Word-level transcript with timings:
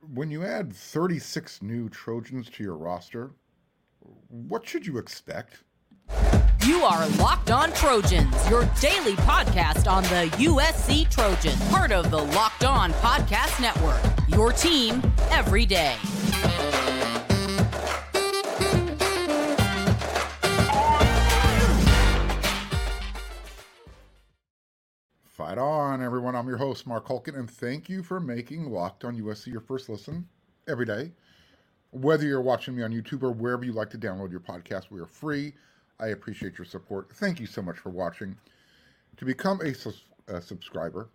when 0.00 0.30
you 0.30 0.44
add 0.44 0.74
36 0.74 1.62
new 1.62 1.88
Trojans 1.88 2.48
to 2.50 2.62
your 2.62 2.76
roster, 2.76 3.32
what 4.28 4.66
should 4.66 4.86
you 4.86 4.98
expect? 4.98 5.64
You 6.64 6.82
are 6.82 7.08
Locked 7.18 7.50
On 7.50 7.72
Trojans, 7.72 8.50
your 8.50 8.68
daily 8.80 9.14
podcast 9.16 9.90
on 9.90 10.02
the 10.04 10.28
USC 10.36 11.08
Trojans, 11.10 11.68
part 11.68 11.92
of 11.92 12.10
the 12.10 12.18
Locked 12.18 12.64
On 12.64 12.92
Podcast 12.94 13.60
Network. 13.60 14.00
Your 14.28 14.52
team 14.52 15.02
every 15.30 15.66
day. 15.66 15.96
Fight 25.50 25.58
on, 25.58 26.00
everyone. 26.00 26.36
I'm 26.36 26.46
your 26.46 26.58
host, 26.58 26.86
Mark 26.86 27.08
Hulkin, 27.08 27.34
and 27.34 27.50
thank 27.50 27.88
you 27.88 28.04
for 28.04 28.20
making 28.20 28.70
Locked 28.70 29.04
on 29.04 29.20
USC 29.20 29.48
your 29.48 29.60
first 29.60 29.88
listen 29.88 30.28
every 30.68 30.86
day. 30.86 31.10
Whether 31.90 32.24
you're 32.24 32.40
watching 32.40 32.76
me 32.76 32.84
on 32.84 32.92
YouTube 32.92 33.24
or 33.24 33.32
wherever 33.32 33.64
you 33.64 33.72
like 33.72 33.90
to 33.90 33.98
download 33.98 34.30
your 34.30 34.38
podcast, 34.38 34.92
we 34.92 35.00
are 35.00 35.06
free. 35.06 35.54
I 35.98 36.10
appreciate 36.10 36.56
your 36.56 36.66
support. 36.66 37.10
Thank 37.14 37.40
you 37.40 37.46
so 37.46 37.62
much 37.62 37.78
for 37.78 37.90
watching. 37.90 38.36
To 39.16 39.24
become 39.24 39.60
a, 39.64 39.74
a 40.32 40.40
subscriber, 40.40 41.08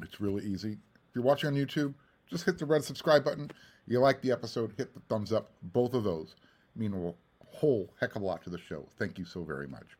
it's 0.00 0.20
really 0.20 0.44
easy. 0.44 0.78
If 1.08 1.16
you're 1.16 1.24
watching 1.24 1.48
on 1.48 1.56
YouTube, 1.56 1.92
just 2.28 2.44
hit 2.44 2.56
the 2.56 2.66
red 2.66 2.84
subscribe 2.84 3.24
button. 3.24 3.50
You 3.88 3.98
like 3.98 4.22
the 4.22 4.30
episode, 4.30 4.74
hit 4.76 4.94
the 4.94 5.00
thumbs 5.08 5.32
up. 5.32 5.50
Both 5.60 5.94
of 5.94 6.04
those 6.04 6.36
mean 6.76 6.94
a 6.94 7.44
whole 7.44 7.92
heck 7.98 8.14
of 8.14 8.22
a 8.22 8.24
lot 8.24 8.44
to 8.44 8.50
the 8.50 8.58
show. 8.58 8.86
Thank 8.96 9.18
you 9.18 9.24
so 9.24 9.42
very 9.42 9.66
much. 9.66 9.96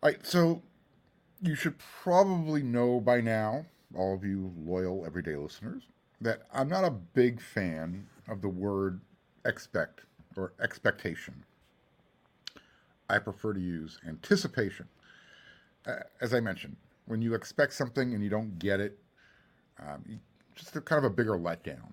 All 0.00 0.10
right, 0.10 0.24
so 0.24 0.62
you 1.40 1.54
should 1.54 1.78
probably 1.78 2.62
know 2.62 3.00
by 3.00 3.20
now, 3.20 3.66
all 3.94 4.14
of 4.14 4.24
you 4.24 4.52
loyal 4.58 5.04
everyday 5.06 5.36
listeners, 5.36 5.82
that 6.20 6.42
I'm 6.52 6.68
not 6.68 6.84
a 6.84 6.90
big 6.90 7.40
fan 7.40 8.06
of 8.28 8.42
the 8.42 8.48
word 8.48 9.00
expect 9.44 10.02
or 10.36 10.52
expectation. 10.60 11.44
I 13.08 13.18
prefer 13.18 13.54
to 13.54 13.60
use 13.60 13.98
anticipation. 14.06 14.86
Uh, 15.86 16.00
as 16.20 16.34
I 16.34 16.40
mentioned, 16.40 16.76
when 17.06 17.22
you 17.22 17.34
expect 17.34 17.72
something 17.72 18.14
and 18.14 18.22
you 18.22 18.28
don't 18.28 18.58
get 18.58 18.80
it, 18.80 18.98
um, 19.80 20.20
just 20.54 20.76
a, 20.76 20.80
kind 20.80 20.98
of 21.04 21.10
a 21.10 21.14
bigger 21.14 21.38
letdown. 21.38 21.92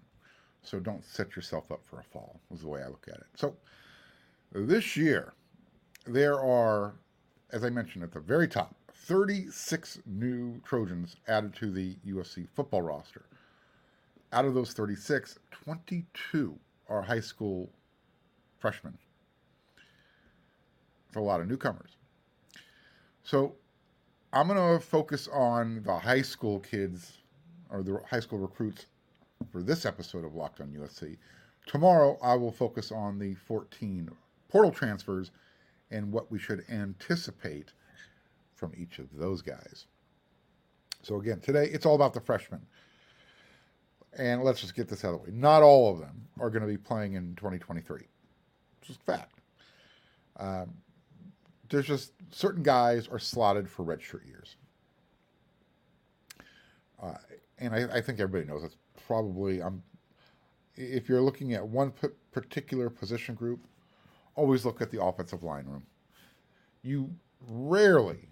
So 0.64 0.80
don't 0.80 1.06
set 1.06 1.36
yourself 1.36 1.72
up 1.72 1.82
for 1.86 2.00
a 2.00 2.04
fall, 2.04 2.40
is 2.52 2.62
the 2.62 2.68
way 2.68 2.82
I 2.82 2.88
look 2.88 3.06
at 3.08 3.18
it. 3.18 3.28
So 3.36 3.56
this 4.52 4.98
year, 4.98 5.34
there 6.08 6.40
are, 6.40 6.96
as 7.52 7.64
I 7.64 7.70
mentioned 7.70 8.04
at 8.04 8.12
the 8.12 8.20
very 8.20 8.48
top, 8.48 8.76
36 9.06 10.00
new 10.08 10.60
Trojans 10.66 11.16
added 11.28 11.54
to 11.54 11.70
the 11.70 11.96
USC 12.08 12.48
football 12.56 12.82
roster. 12.82 13.22
Out 14.34 14.46
of 14.46 14.56
those 14.56 14.74
36, 14.74 15.38
22 15.52 16.58
are 16.90 17.04
high 17.04 17.20
school 17.20 17.70
freshmen. 18.58 18.98
It's 21.08 21.18
a 21.18 21.20
lot 21.20 21.40
of 21.40 21.48
newcomers. 21.48 21.98
So 23.22 23.54
I'm 24.34 24.48
going 24.48 24.80
to 24.80 24.84
focus 24.84 25.30
on 25.32 25.84
the 25.84 26.00
high 26.00 26.24
school 26.24 26.60
kids 26.60 27.20
or 27.70 27.84
the 27.84 28.02
high 28.10 28.20
school 28.20 28.40
recruits 28.40 28.88
for 29.52 29.62
this 29.62 29.86
episode 29.86 30.26
of 30.26 30.34
Locked 30.34 30.62
on 30.62 30.70
USC. 30.70 31.18
Tomorrow, 31.68 32.18
I 32.24 32.34
will 32.34 32.52
focus 32.52 32.92
on 32.92 33.20
the 33.20 33.36
14 33.36 34.10
portal 34.50 34.72
transfers 34.72 35.30
and 35.92 36.12
what 36.12 36.32
we 36.32 36.40
should 36.40 36.66
anticipate 36.72 37.72
from 38.66 38.82
each 38.82 39.00
of 39.00 39.08
those 39.14 39.42
guys. 39.42 39.86
So 41.04 41.20
again, 41.20 41.40
today 41.40 41.70
it's 41.72 41.86
all 41.86 41.96
about 41.96 42.14
the 42.14 42.20
freshmen. 42.20 42.62
And 44.18 44.44
let's 44.44 44.62
just 44.62 44.76
get 44.76 44.88
this 44.88 45.04
out 45.04 45.14
of 45.14 45.20
the 45.20 45.32
way. 45.32 45.38
Not 45.38 45.62
all 45.62 45.92
of 45.92 46.00
them 46.00 46.28
are 46.40 46.50
going 46.50 46.62
to 46.62 46.68
be 46.68 46.78
playing 46.78 47.14
in 47.14 47.36
2023. 47.36 48.04
Just 48.82 49.04
fact. 49.04 49.42
Um, 50.38 50.74
there's 51.70 51.86
just 51.86 52.14
certain 52.32 52.64
guys 52.64 53.08
are 53.08 53.20
slotted 53.20 53.70
for 53.70 53.84
redshirt 53.84 54.26
years. 54.26 54.56
Uh, 57.02 57.16
and 57.60 57.74
I, 57.74 57.98
I, 57.98 58.02
think 58.02 58.20
everybody 58.20 58.46
knows 58.50 58.62
that's 58.62 58.78
probably. 59.06 59.62
Um, 59.62 59.84
if 60.76 61.08
you're 61.08 61.22
looking 61.22 61.54
at 61.54 61.66
one 61.66 61.92
p- 61.92 62.08
particular 62.32 62.90
position 62.90 63.36
group, 63.36 63.66
always 64.36 64.66
look 64.66 64.82
at 64.82 64.92
the 64.92 65.04
offensive 65.04 65.44
line 65.44 65.66
room. 65.66 65.84
You 66.84 67.14
rarely 67.48 68.30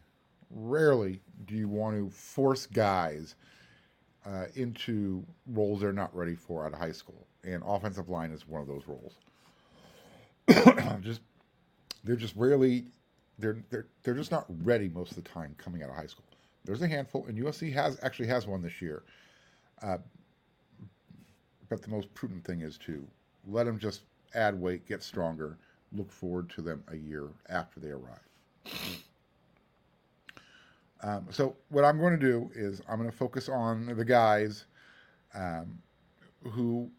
rarely 0.54 1.22
do 1.46 1.56
you 1.56 1.68
want 1.68 1.98
to 1.98 2.10
force 2.16 2.66
guys 2.66 3.36
uh, 4.26 4.46
into 4.56 5.24
roles 5.48 5.82
they're 5.82 5.92
not 5.92 6.16
ready 6.16 6.36
for 6.36 6.66
out 6.66 6.74
of 6.74 6.80
high 6.80 6.92
school, 6.92 7.28
and 7.44 7.62
offensive 7.66 8.10
line 8.10 8.32
is 8.32 8.48
one 8.48 8.62
of 8.62 8.68
those 8.68 8.84
roles. 8.88 9.14
just 11.02 11.22
they're 12.04 12.16
just 12.16 12.36
rarely 12.36 12.86
they're 13.40 13.58
they're 13.70 13.88
they're 14.04 14.14
just 14.14 14.32
not 14.32 14.46
ready 14.64 14.90
most 14.90 15.12
of 15.12 15.24
the 15.24 15.30
time 15.30 15.56
coming 15.58 15.84
out 15.84 15.90
of 15.90 15.96
high 15.96 16.06
school. 16.06 16.26
There's 16.66 16.82
a 16.82 16.88
handful, 16.88 17.26
and 17.26 17.38
USC 17.38 17.74
has 17.74 18.00
actually 18.04 18.28
has 18.28 18.48
one 18.48 18.62
this 18.62 18.82
year. 18.82 19.04
Uh, 19.82 19.98
but 21.70 21.82
the 21.82 21.90
most 21.90 22.14
prudent 22.14 22.46
thing 22.46 22.62
is 22.62 22.78
to 22.80 23.06
let 23.48 23.66
them 23.66 23.80
just 23.80 24.02
add 24.36 24.60
weight, 24.60 24.88
get 24.88 25.04
stronger, 25.04 25.58
look 25.92 26.12
forward 26.12 26.50
to 26.52 26.62
them 26.62 26.84
a 26.90 26.96
year 26.96 27.28
after 27.50 27.80
they 27.80 27.90
arrive. 27.90 29.03
Um, 31.04 31.28
so 31.30 31.56
what 31.70 31.84
I'm 31.84 32.00
going 32.00 32.18
to 32.18 32.26
do 32.26 32.50
is 32.56 32.82
I'm 32.88 32.98
going 32.98 33.10
to 33.10 33.16
focus 33.16 33.50
on 33.50 33.88
the 33.98 34.06
guys 34.06 34.66
um, 35.36 35.78
who 36.52 36.90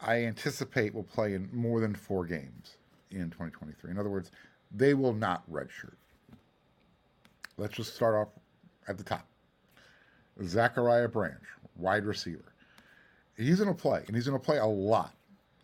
I 0.00 0.24
anticipate 0.24 0.92
will 0.92 1.04
play 1.04 1.34
in 1.34 1.48
more 1.52 1.80
than 1.80 1.94
four 1.94 2.26
games 2.26 2.76
in 3.10 3.30
2023. 3.30 3.90
In 3.90 3.98
other 3.98 4.10
words, 4.10 4.32
they 4.74 4.94
will 4.94 5.14
not 5.14 5.48
redshirt. 5.50 5.94
Let's 7.56 7.74
just 7.74 7.94
start 7.94 8.16
off 8.16 8.28
at 8.88 8.98
the 8.98 9.04
top. 9.04 9.26
Zachariah 10.42 11.08
Branch, 11.08 11.42
wide 11.76 12.04
receiver. 12.04 12.52
He's 13.36 13.60
going 13.60 13.72
to 13.72 13.80
play, 13.80 14.02
and 14.06 14.16
he's 14.16 14.26
going 14.26 14.38
to 14.38 14.44
play 14.44 14.58
a 14.58 14.66
lot 14.66 15.14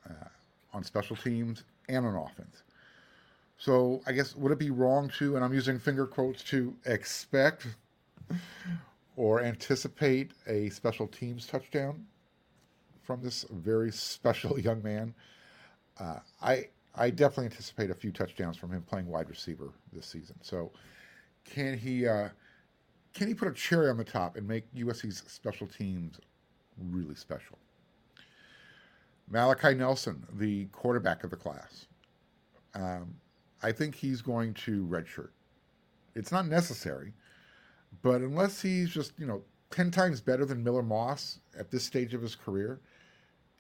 uh, 0.09 0.29
on 0.73 0.85
special 0.85 1.17
teams 1.17 1.65
and 1.89 2.07
on 2.07 2.15
offense. 2.15 2.63
So 3.61 4.01
I 4.07 4.13
guess 4.13 4.35
would 4.37 4.53
it 4.53 4.59
be 4.59 4.71
wrong 4.71 5.11
to, 5.19 5.37
and 5.37 5.45
I'm 5.45 5.53
using 5.53 5.79
finger 5.79 6.07
quotes 6.07 6.43
to 6.45 6.75
expect 6.87 7.67
or 9.17 9.43
anticipate 9.43 10.31
a 10.47 10.71
special 10.71 11.07
teams 11.07 11.47
touchdown 11.47 12.07
from 13.03 13.23
this 13.23 13.45
very 13.51 13.93
special 13.93 14.59
young 14.69 14.83
man? 14.83 15.15
Uh, 15.99 16.21
I 16.41 16.69
I 16.95 17.11
definitely 17.11 17.47
anticipate 17.47 17.91
a 17.91 17.95
few 17.95 18.11
touchdowns 18.11 18.57
from 18.57 18.73
him 18.73 18.81
playing 18.81 19.07
wide 19.07 19.29
receiver 19.29 19.69
this 19.93 20.07
season. 20.07 20.37
So 20.41 20.73
can 21.45 21.77
he 21.77 22.09
uh, 22.09 22.31
can 23.13 23.29
he 23.29 23.35
put 23.35 23.47
a 23.47 23.53
cherry 23.53 23.91
on 23.91 23.99
the 23.99 24.05
top 24.05 24.39
and 24.39 24.49
make 24.49 24.75
USC's 24.75 25.23
special 25.27 25.67
teams 25.67 26.19
really 26.91 27.15
special? 27.15 27.59
Malachi 29.29 29.75
Nelson, 29.75 30.27
the 30.33 30.65
quarterback 30.73 31.25
of 31.25 31.31
the 31.31 31.37
class. 31.37 31.87
Um, 32.75 33.15
I 33.63 33.73
think 33.73 33.95
he's 33.95 34.23
going 34.23 34.55
to 34.55 34.87
redshirt. 34.87 35.31
It's 36.15 36.33
not 36.33 36.47
necessary, 36.47 37.13
but 38.03 38.21
unless 38.21 38.63
he's 38.63 38.91
just, 38.91 39.13
you 39.19 39.27
know, 39.27 39.43
10 39.71 39.91
times 39.91 40.21
better 40.21 40.45
than 40.45 40.65
Miller 40.65 40.83
Moss 40.83 41.39
at 41.59 41.71
this 41.71 41.85
stage 41.85 42.15
of 42.15 42.23
his 42.23 42.35
career, 42.35 42.81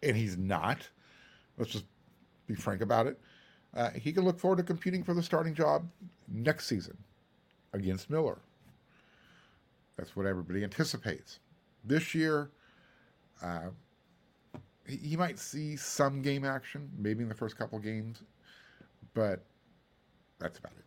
and 0.02 0.16
he's 0.16 0.36
not, 0.36 0.88
let's 1.58 1.70
just 1.70 1.84
be 2.46 2.54
frank 2.54 2.80
about 2.80 3.06
it, 3.06 3.20
uh, 3.74 3.90
he 3.90 4.12
can 4.12 4.24
look 4.24 4.38
forward 4.38 4.56
to 4.56 4.62
competing 4.64 5.04
for 5.04 5.14
the 5.14 5.22
starting 5.22 5.54
job 5.54 5.86
next 6.28 6.66
season 6.66 6.96
against 7.72 8.10
Miller. 8.10 8.38
That's 9.96 10.16
what 10.16 10.26
everybody 10.26 10.64
anticipates. 10.64 11.38
This 11.84 12.14
year, 12.14 12.50
uh, 13.42 13.68
he, 14.86 14.96
he 14.96 15.16
might 15.16 15.38
see 15.38 15.76
some 15.76 16.22
game 16.22 16.44
action, 16.44 16.90
maybe 16.98 17.22
in 17.22 17.28
the 17.28 17.34
first 17.34 17.56
couple 17.56 17.78
games, 17.78 18.22
but 19.14 19.44
that's 20.40 20.58
about 20.58 20.72
it. 20.72 20.84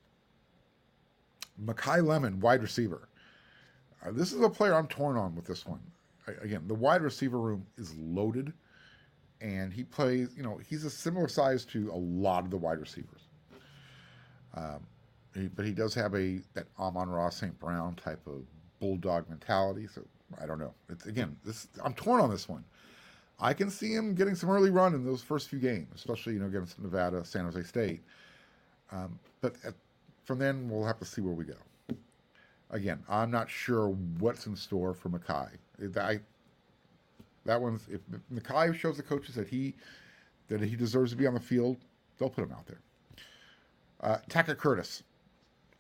Makai 1.66 2.06
Lemon, 2.06 2.40
wide 2.40 2.62
receiver. 2.62 3.08
Uh, 4.06 4.12
this 4.12 4.34
is 4.34 4.42
a 4.42 4.50
player 4.50 4.74
I'm 4.74 4.88
torn 4.88 5.16
on 5.16 5.36
with 5.36 5.46
this 5.46 5.66
one. 5.66 5.80
I, 6.28 6.32
again, 6.44 6.64
the 6.68 6.74
wide 6.74 7.02
receiver 7.02 7.40
room 7.40 7.66
is 7.78 7.96
loaded, 7.96 8.52
and 9.40 9.72
he 9.72 9.84
plays. 9.84 10.30
You 10.36 10.44
know, 10.44 10.60
he's 10.68 10.84
a 10.84 10.90
similar 10.90 11.28
size 11.28 11.64
to 11.66 11.92
a 11.92 11.98
lot 11.98 12.44
of 12.44 12.50
the 12.50 12.58
wide 12.58 12.80
receivers. 12.80 13.22
Um, 14.56 14.86
he, 15.34 15.48
but 15.48 15.66
he 15.66 15.72
does 15.72 15.94
have 15.94 16.14
a 16.16 16.40
that 16.54 16.68
Amon-Ra 16.80 17.30
St. 17.30 17.58
Brown 17.60 17.96
type 17.96 18.26
of 18.28 18.44
bulldog 18.80 19.30
mentality. 19.30 19.88
So 19.88 20.04
I 20.42 20.46
don't 20.46 20.60
know. 20.60 20.74
It's 20.90 21.06
again, 21.06 21.36
this 21.46 21.68
I'm 21.84 21.94
torn 21.94 22.22
on 22.22 22.30
this 22.30 22.50
one. 22.50 22.64
I 23.40 23.54
can 23.54 23.70
see 23.70 23.94
him 23.94 24.14
getting 24.16 24.36
some 24.36 24.50
early 24.50 24.70
run 24.70 24.94
in 24.94 25.06
those 25.06 25.22
first 25.22 25.50
few 25.50 25.60
games, 25.60 25.88
especially 25.96 26.34
you 26.34 26.40
know 26.40 26.48
against 26.48 26.80
Nevada, 26.80 27.26
San 27.26 27.46
Jose 27.46 27.64
State. 27.64 28.04
Um, 28.94 29.20
but 29.42 29.56
at, 29.66 29.74
from 30.24 30.40
then, 30.40 30.70
we'll 30.70 30.86
have 30.86 31.00
to 31.00 31.06
see 31.06 31.22
where 31.22 31.34
we 31.34 31.46
go. 31.46 31.56
Again, 32.70 33.04
I'm 33.10 33.32
not 33.32 33.50
sure 33.50 33.90
what's 34.20 34.48
in 34.48 34.56
store 34.56 34.94
for 34.94 35.10
Makai. 35.10 35.50
I, 35.98 36.20
That 37.46 37.62
one's 37.62 37.88
if 37.90 38.02
Makai 38.34 38.74
shows 38.74 38.98
the 38.98 39.04
coaches 39.04 39.36
that 39.36 39.48
he 39.48 39.74
that 40.48 40.62
he 40.62 40.76
deserves 40.76 41.12
to 41.12 41.18
be 41.18 41.28
on 41.28 41.34
the 41.34 41.40
field, 41.40 41.78
they'll 42.18 42.30
put 42.30 42.44
him 42.44 42.52
out 42.52 42.66
there. 42.68 42.82
Uh, 44.02 44.18
Tackett 44.30 44.58
Curtis, 44.58 45.04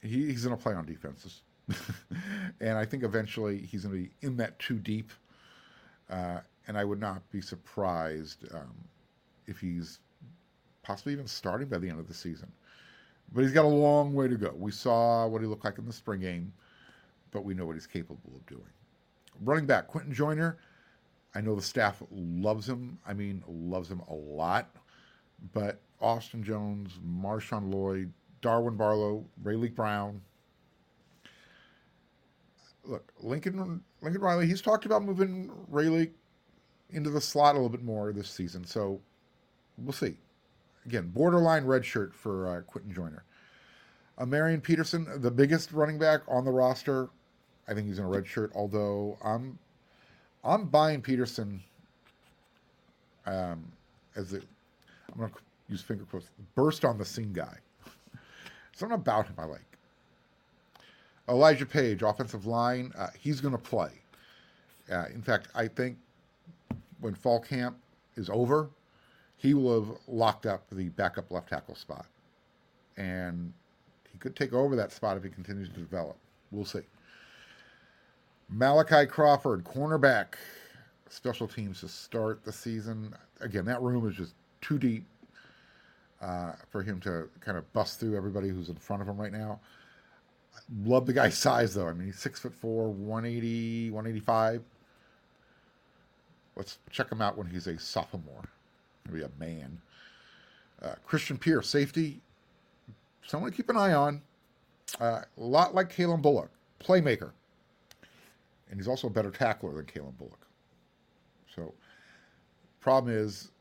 he, 0.01 0.27
he's 0.27 0.45
going 0.45 0.55
to 0.55 0.61
play 0.61 0.73
on 0.73 0.85
defenses, 0.85 1.41
and 2.61 2.77
I 2.77 2.85
think 2.85 3.03
eventually 3.03 3.59
he's 3.59 3.83
going 3.83 3.95
to 3.95 4.09
be 4.09 4.11
in 4.25 4.37
that 4.37 4.57
too 4.59 4.79
deep. 4.79 5.11
Uh, 6.09 6.39
and 6.67 6.77
I 6.77 6.85
would 6.85 6.99
not 6.99 7.29
be 7.31 7.41
surprised 7.41 8.45
um, 8.53 8.73
if 9.47 9.59
he's 9.59 9.99
possibly 10.83 11.13
even 11.13 11.27
starting 11.27 11.67
by 11.67 11.77
the 11.77 11.89
end 11.89 11.99
of 11.99 12.07
the 12.07 12.13
season. 12.13 12.51
But 13.33 13.41
he's 13.41 13.51
got 13.51 13.65
a 13.65 13.67
long 13.67 14.13
way 14.13 14.27
to 14.27 14.35
go. 14.35 14.53
We 14.55 14.71
saw 14.71 15.27
what 15.27 15.41
he 15.41 15.47
looked 15.47 15.65
like 15.65 15.79
in 15.79 15.85
the 15.85 15.93
spring 15.93 16.21
game, 16.21 16.53
but 17.31 17.43
we 17.43 17.53
know 17.53 17.65
what 17.65 17.73
he's 17.73 17.87
capable 17.87 18.31
of 18.35 18.45
doing. 18.45 18.61
Running 19.41 19.65
back, 19.65 19.91
Quinten 19.91 20.13
Joyner. 20.13 20.57
I 21.33 21.41
know 21.41 21.55
the 21.55 21.61
staff 21.61 22.03
loves 22.11 22.69
him. 22.69 22.99
I 23.07 23.13
mean, 23.13 23.43
loves 23.47 23.89
him 23.89 24.01
a 24.07 24.13
lot. 24.13 24.69
But 25.51 25.81
Austin 25.99 26.43
Jones, 26.43 26.99
Marshawn 27.03 27.73
Lloyd, 27.73 28.13
Darwin 28.41 28.77
Barlow, 28.77 29.25
Raleek 29.43 29.73
Brown. 29.73 30.21
Look, 32.85 33.11
Lincoln 33.19 33.81
Lincoln 34.01 34.21
Riley, 34.21 34.45
he's 34.45 34.61
talked 34.61 34.85
about 34.85 35.03
moving 35.03 35.49
Raleek 35.71 36.11
into 36.91 37.09
the 37.09 37.21
slot 37.21 37.55
a 37.55 37.57
little 37.57 37.69
bit 37.69 37.83
more 37.83 38.11
this 38.11 38.29
season. 38.29 38.65
So 38.65 39.01
we'll 39.77 39.93
see. 39.93 40.17
Again, 40.85 41.09
borderline 41.09 41.65
red 41.65 41.85
shirt 41.85 42.13
for 42.13 42.47
uh, 42.47 42.61
Quinten 42.71 42.93
Joyner. 42.93 43.23
Uh, 44.17 44.25
Marion 44.25 44.61
Peterson, 44.61 45.07
the 45.21 45.31
biggest 45.31 45.71
running 45.71 45.97
back 45.97 46.21
on 46.27 46.45
the 46.45 46.51
roster. 46.51 47.09
I 47.67 47.73
think 47.73 47.87
he's 47.87 47.99
in 47.99 48.05
a 48.05 48.07
red 48.07 48.27
shirt. 48.27 48.51
Although 48.53 49.17
I'm, 49.23 49.57
I'm 50.43 50.67
buying 50.67 51.01
Peterson. 51.01 51.61
Um, 53.25 53.71
as 54.15 54.31
the, 54.31 54.37
I'm 55.11 55.17
going 55.19 55.31
to 55.31 55.37
use 55.69 55.81
finger 55.81 56.03
quotes, 56.03 56.29
burst 56.55 56.83
on 56.83 56.97
the 56.97 57.05
scene 57.05 57.31
guy. 57.31 57.55
Something 58.73 58.95
about 58.95 59.27
him 59.27 59.35
I 59.37 59.45
like. 59.45 59.61
Elijah 61.29 61.65
Page, 61.65 62.01
offensive 62.01 62.45
line, 62.45 62.91
uh, 62.97 63.07
he's 63.17 63.39
going 63.39 63.53
to 63.53 63.61
play. 63.61 63.91
Uh, 64.91 65.05
in 65.13 65.21
fact, 65.21 65.47
I 65.55 65.67
think 65.67 65.97
when 66.99 67.13
fall 67.15 67.39
camp 67.39 67.77
is 68.17 68.29
over, 68.29 68.69
he 69.43 69.53
will 69.53 69.81
have 69.81 69.97
locked 70.07 70.45
up 70.45 70.63
the 70.71 70.87
backup 70.87 71.29
left 71.29 71.49
tackle 71.49 71.75
spot. 71.75 72.05
And 72.95 73.51
he 74.09 74.17
could 74.17 74.37
take 74.37 74.53
over 74.53 74.73
that 74.77 74.93
spot 74.93 75.17
if 75.17 75.23
he 75.23 75.29
continues 75.29 75.67
to 75.67 75.79
develop. 75.79 76.15
We'll 76.51 76.63
see. 76.63 76.79
Malachi 78.47 79.05
Crawford, 79.05 79.65
cornerback, 79.65 80.35
special 81.09 81.45
teams 81.45 81.81
to 81.81 81.89
start 81.89 82.45
the 82.45 82.53
season. 82.53 83.13
Again, 83.41 83.65
that 83.65 83.81
room 83.81 84.07
is 84.07 84.15
just 84.15 84.33
too 84.61 84.79
deep 84.79 85.03
uh, 86.21 86.53
for 86.69 86.81
him 86.81 87.01
to 87.01 87.27
kind 87.41 87.57
of 87.57 87.71
bust 87.73 87.99
through 87.99 88.15
everybody 88.15 88.47
who's 88.47 88.69
in 88.69 88.75
front 88.75 89.01
of 89.01 89.09
him 89.09 89.17
right 89.17 89.33
now. 89.33 89.59
Love 90.85 91.05
the 91.05 91.11
guy's 91.11 91.37
size, 91.37 91.73
though. 91.73 91.89
I 91.89 91.93
mean, 91.93 92.05
he's 92.05 92.19
six 92.19 92.39
foot 92.39 92.53
four, 92.53 92.87
180, 92.87 93.91
185. 93.91 94.63
Let's 96.55 96.77
check 96.89 97.11
him 97.11 97.21
out 97.21 97.37
when 97.37 97.47
he's 97.47 97.67
a 97.67 97.77
sophomore. 97.77 98.52
Maybe 99.07 99.23
a 99.23 99.29
man. 99.37 99.81
Uh, 100.81 100.95
Christian 101.05 101.37
Pierce, 101.37 101.69
safety. 101.69 102.21
Someone 103.25 103.51
to 103.51 103.55
keep 103.57 103.69
an 103.69 103.77
eye 103.77 103.93
on. 103.93 104.21
Uh, 104.99 105.21
a 105.37 105.41
lot 105.41 105.73
like 105.73 105.93
Calen 105.93 106.21
Bullock, 106.21 106.51
playmaker. 106.79 107.31
And 108.69 108.79
he's 108.79 108.87
also 108.87 109.07
a 109.07 109.09
better 109.09 109.31
tackler 109.31 109.73
than 109.73 109.85
Calen 109.85 110.17
Bullock. 110.17 110.45
So, 111.55 111.73
problem 112.79 113.13
is, 113.15 113.51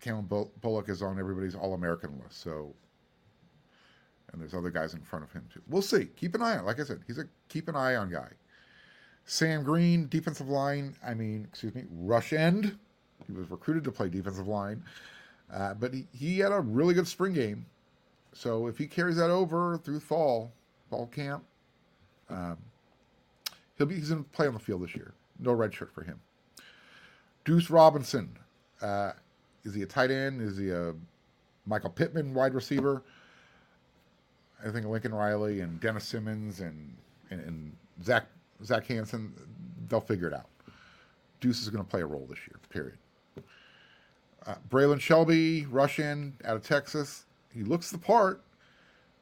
Calen 0.00 0.28
Bullock 0.60 0.88
is 0.88 1.02
on 1.02 1.18
everybody's 1.18 1.54
All 1.54 1.74
American 1.74 2.20
list. 2.22 2.40
So, 2.42 2.74
and 4.32 4.40
there's 4.40 4.54
other 4.54 4.70
guys 4.70 4.94
in 4.94 5.00
front 5.02 5.24
of 5.24 5.32
him 5.32 5.44
too. 5.52 5.62
We'll 5.68 5.82
see. 5.82 6.06
Keep 6.16 6.34
an 6.34 6.42
eye 6.42 6.58
on. 6.58 6.64
Like 6.64 6.80
I 6.80 6.84
said, 6.84 7.00
he's 7.06 7.18
a 7.18 7.26
keep 7.48 7.68
an 7.68 7.76
eye 7.76 7.96
on 7.96 8.10
guy. 8.10 8.28
Sam 9.24 9.62
Green, 9.62 10.08
defensive 10.08 10.48
line. 10.48 10.94
I 11.04 11.14
mean, 11.14 11.46
excuse 11.48 11.74
me, 11.74 11.84
rush 11.90 12.32
end. 12.32 12.78
He 13.26 13.32
was 13.32 13.50
recruited 13.50 13.84
to 13.84 13.92
play 13.92 14.08
defensive 14.08 14.46
line, 14.46 14.82
uh, 15.52 15.74
but 15.74 15.92
he, 15.92 16.06
he 16.12 16.38
had 16.38 16.52
a 16.52 16.60
really 16.60 16.94
good 16.94 17.08
spring 17.08 17.32
game. 17.32 17.66
So 18.32 18.66
if 18.66 18.76
he 18.76 18.86
carries 18.86 19.16
that 19.16 19.30
over 19.30 19.78
through 19.78 20.00
fall, 20.00 20.52
fall 20.90 21.06
camp, 21.06 21.44
um, 22.28 22.58
he'll 23.78 23.86
be 23.86 23.94
he's 23.94 24.10
going 24.10 24.22
to 24.22 24.30
play 24.30 24.46
on 24.46 24.54
the 24.54 24.60
field 24.60 24.82
this 24.82 24.94
year. 24.94 25.14
No 25.38 25.52
red 25.52 25.72
shirt 25.74 25.92
for 25.92 26.02
him. 26.02 26.20
Deuce 27.44 27.70
Robinson, 27.70 28.36
uh, 28.82 29.12
is 29.64 29.74
he 29.74 29.82
a 29.82 29.86
tight 29.86 30.10
end? 30.10 30.42
Is 30.42 30.58
he 30.58 30.70
a 30.70 30.94
Michael 31.64 31.90
Pittman 31.90 32.34
wide 32.34 32.54
receiver? 32.54 33.02
I 34.64 34.70
think 34.70 34.86
Lincoln 34.86 35.14
Riley 35.14 35.60
and 35.60 35.80
Dennis 35.80 36.04
Simmons 36.04 36.60
and 36.60 36.94
and, 37.30 37.40
and 37.40 37.76
Zach 38.02 38.26
Zach 38.64 38.86
Hanson, 38.86 39.32
they'll 39.88 40.00
figure 40.00 40.28
it 40.28 40.34
out. 40.34 40.48
Deuce 41.40 41.62
is 41.62 41.68
going 41.68 41.84
to 41.84 41.90
play 41.90 42.00
a 42.00 42.06
role 42.06 42.26
this 42.28 42.38
year. 42.38 42.58
Period. 42.70 42.98
Uh, 44.46 44.54
Braylon 44.70 45.00
Shelby, 45.00 45.66
rush 45.66 45.98
end 45.98 46.34
out 46.44 46.56
of 46.56 46.62
Texas. 46.62 47.24
He 47.52 47.62
looks 47.62 47.90
the 47.90 47.98
part, 47.98 48.42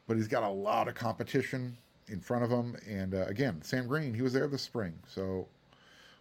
but 0.06 0.16
he's 0.16 0.28
got 0.28 0.42
a 0.42 0.48
lot 0.48 0.86
of 0.86 0.94
competition 0.94 1.76
in 2.08 2.20
front 2.20 2.44
of 2.44 2.50
him. 2.50 2.76
And 2.88 3.14
uh, 3.14 3.24
again, 3.26 3.62
Sam 3.62 3.86
Green, 3.86 4.12
he 4.12 4.22
was 4.22 4.32
there 4.32 4.46
this 4.46 4.62
spring. 4.62 4.92
So 5.08 5.46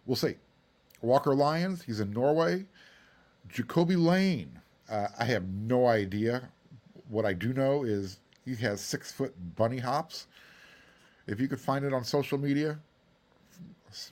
we'll 0.06 0.16
see. 0.16 0.36
Walker 1.02 1.34
Lyons, 1.34 1.82
he's 1.82 2.00
in 2.00 2.12
Norway. 2.12 2.64
Jacoby 3.48 3.96
Lane, 3.96 4.58
uh, 4.88 5.08
I 5.18 5.24
have 5.26 5.46
no 5.48 5.86
idea. 5.86 6.48
What 7.08 7.26
I 7.26 7.34
do 7.34 7.52
know 7.52 7.84
is 7.84 8.20
he 8.44 8.54
has 8.56 8.80
six 8.80 9.12
foot 9.12 9.34
bunny 9.54 9.78
hops. 9.78 10.28
If 11.26 11.40
you 11.40 11.48
could 11.48 11.60
find 11.60 11.84
it 11.84 11.92
on 11.92 12.04
social 12.04 12.38
media, 12.38 12.78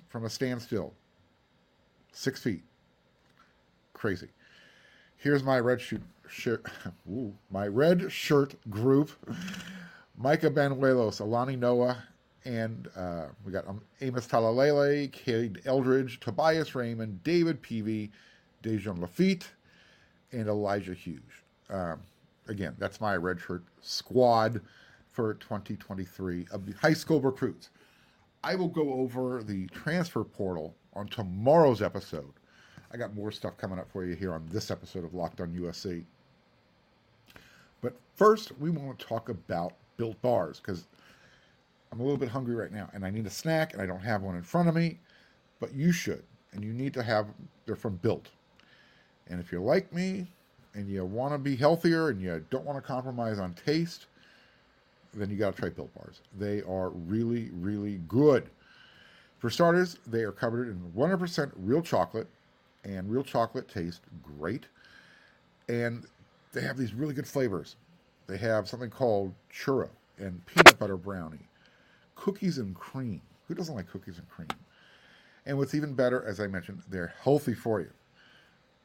from 0.08 0.24
a 0.24 0.30
standstill, 0.30 0.92
six 2.12 2.42
feet, 2.42 2.62
crazy. 3.94 4.28
Here's 5.22 5.44
my 5.44 5.60
red 5.60 5.80
shirt, 5.80 6.02
shirt 6.28 6.66
my 7.48 7.68
red 7.68 8.10
shirt 8.10 8.56
group: 8.68 9.12
Micah 10.16 10.50
Banuelos, 10.50 11.20
Alani 11.20 11.54
Noah, 11.54 12.02
and 12.44 12.88
uh, 12.96 13.26
we 13.44 13.52
got 13.52 13.64
Amos 14.00 14.26
Talalele, 14.26 15.12
Cade 15.12 15.62
Eldridge, 15.64 16.18
Tobias 16.18 16.74
Raymond, 16.74 17.22
David 17.22 17.62
Peavy, 17.62 18.10
Dejan 18.64 18.98
Lafitte, 18.98 19.46
and 20.32 20.48
Elijah 20.48 20.94
Hughes. 20.94 21.20
Um, 21.70 22.00
again, 22.48 22.74
that's 22.80 23.00
my 23.00 23.14
red 23.14 23.38
shirt 23.40 23.62
squad 23.80 24.60
for 25.06 25.34
2023 25.34 26.48
of 26.50 26.66
the 26.66 26.72
high 26.72 26.94
school 26.94 27.20
recruits. 27.20 27.70
I 28.42 28.56
will 28.56 28.66
go 28.66 28.92
over 28.94 29.44
the 29.44 29.68
transfer 29.68 30.24
portal 30.24 30.74
on 30.94 31.06
tomorrow's 31.06 31.80
episode. 31.80 32.32
I 32.92 32.96
got 32.96 33.14
more 33.14 33.32
stuff 33.32 33.56
coming 33.56 33.78
up 33.78 33.90
for 33.90 34.04
you 34.04 34.14
here 34.14 34.34
on 34.34 34.46
this 34.50 34.70
episode 34.70 35.04
of 35.04 35.14
Locked 35.14 35.40
on 35.40 35.48
USC. 35.48 36.04
But 37.80 37.94
first, 38.16 38.52
we 38.60 38.70
want 38.70 38.98
to 38.98 39.06
talk 39.06 39.30
about 39.30 39.72
built 39.96 40.20
bars 40.20 40.60
because 40.60 40.86
I'm 41.90 42.00
a 42.00 42.02
little 42.02 42.18
bit 42.18 42.28
hungry 42.28 42.54
right 42.54 42.72
now 42.72 42.90
and 42.92 43.04
I 43.04 43.10
need 43.10 43.26
a 43.26 43.30
snack 43.30 43.72
and 43.72 43.80
I 43.80 43.86
don't 43.86 44.00
have 44.00 44.22
one 44.22 44.36
in 44.36 44.42
front 44.42 44.68
of 44.68 44.74
me, 44.74 44.98
but 45.58 45.74
you 45.74 45.90
should. 45.90 46.22
And 46.52 46.62
you 46.62 46.72
need 46.74 46.92
to 46.94 47.02
have, 47.02 47.28
they're 47.64 47.76
from 47.76 47.96
Built. 47.96 48.28
And 49.28 49.40
if 49.40 49.50
you're 49.50 49.62
like 49.62 49.92
me 49.92 50.26
and 50.74 50.88
you 50.88 51.04
want 51.04 51.32
to 51.32 51.38
be 51.38 51.56
healthier 51.56 52.10
and 52.10 52.20
you 52.20 52.44
don't 52.50 52.64
want 52.64 52.76
to 52.76 52.82
compromise 52.82 53.38
on 53.38 53.54
taste, 53.54 54.06
then 55.14 55.30
you 55.30 55.36
got 55.36 55.54
to 55.54 55.60
try 55.60 55.70
Built 55.70 55.94
Bars. 55.94 56.20
They 56.38 56.62
are 56.62 56.90
really, 56.90 57.50
really 57.54 58.00
good. 58.08 58.50
For 59.38 59.48
starters, 59.48 59.98
they 60.06 60.22
are 60.22 60.32
covered 60.32 60.68
in 60.68 60.78
100% 60.96 61.52
real 61.56 61.82
chocolate, 61.82 62.28
and 62.84 63.10
real 63.10 63.22
chocolate 63.22 63.68
tastes 63.68 64.00
great. 64.22 64.66
And 65.68 66.06
they 66.52 66.60
have 66.62 66.76
these 66.76 66.94
really 66.94 67.14
good 67.14 67.26
flavors. 67.26 67.76
They 68.26 68.36
have 68.38 68.68
something 68.68 68.90
called 68.90 69.34
churro 69.52 69.88
and 70.18 70.44
peanut 70.46 70.78
butter 70.78 70.96
brownie, 70.96 71.48
cookies 72.14 72.58
and 72.58 72.74
cream. 72.74 73.20
Who 73.48 73.54
doesn't 73.54 73.74
like 73.74 73.88
cookies 73.88 74.18
and 74.18 74.28
cream? 74.28 74.48
And 75.46 75.58
what's 75.58 75.74
even 75.74 75.94
better, 75.94 76.24
as 76.24 76.40
I 76.40 76.46
mentioned, 76.46 76.82
they're 76.88 77.14
healthy 77.22 77.54
for 77.54 77.80
you. 77.80 77.90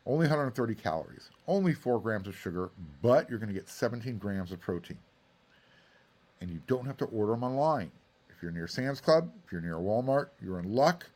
Only 0.06 0.26
130 0.26 0.76
calories, 0.76 1.30
only 1.48 1.74
4 1.74 2.00
grams 2.00 2.28
of 2.28 2.36
sugar, 2.36 2.72
but 3.02 3.30
you're 3.30 3.40
going 3.40 3.50
to 3.50 3.54
get 3.54 3.70
17 3.70 4.18
grams 4.18 4.52
of 4.52 4.60
protein 4.60 4.98
and 6.42 6.50
you 6.50 6.62
don't 6.68 6.86
have 6.86 6.98
to 6.98 7.06
order 7.06 7.32
them 7.32 7.44
online. 7.44 7.92
If 8.30 8.42
you're 8.42 8.52
near 8.52 8.68
Sam's 8.68 9.02
Club, 9.02 9.32
if 9.46 9.52
you're 9.52 9.62
near 9.62 9.76
Walmart, 9.76 10.30
you're 10.42 10.60
in 10.60 10.74
luck. 10.74 11.10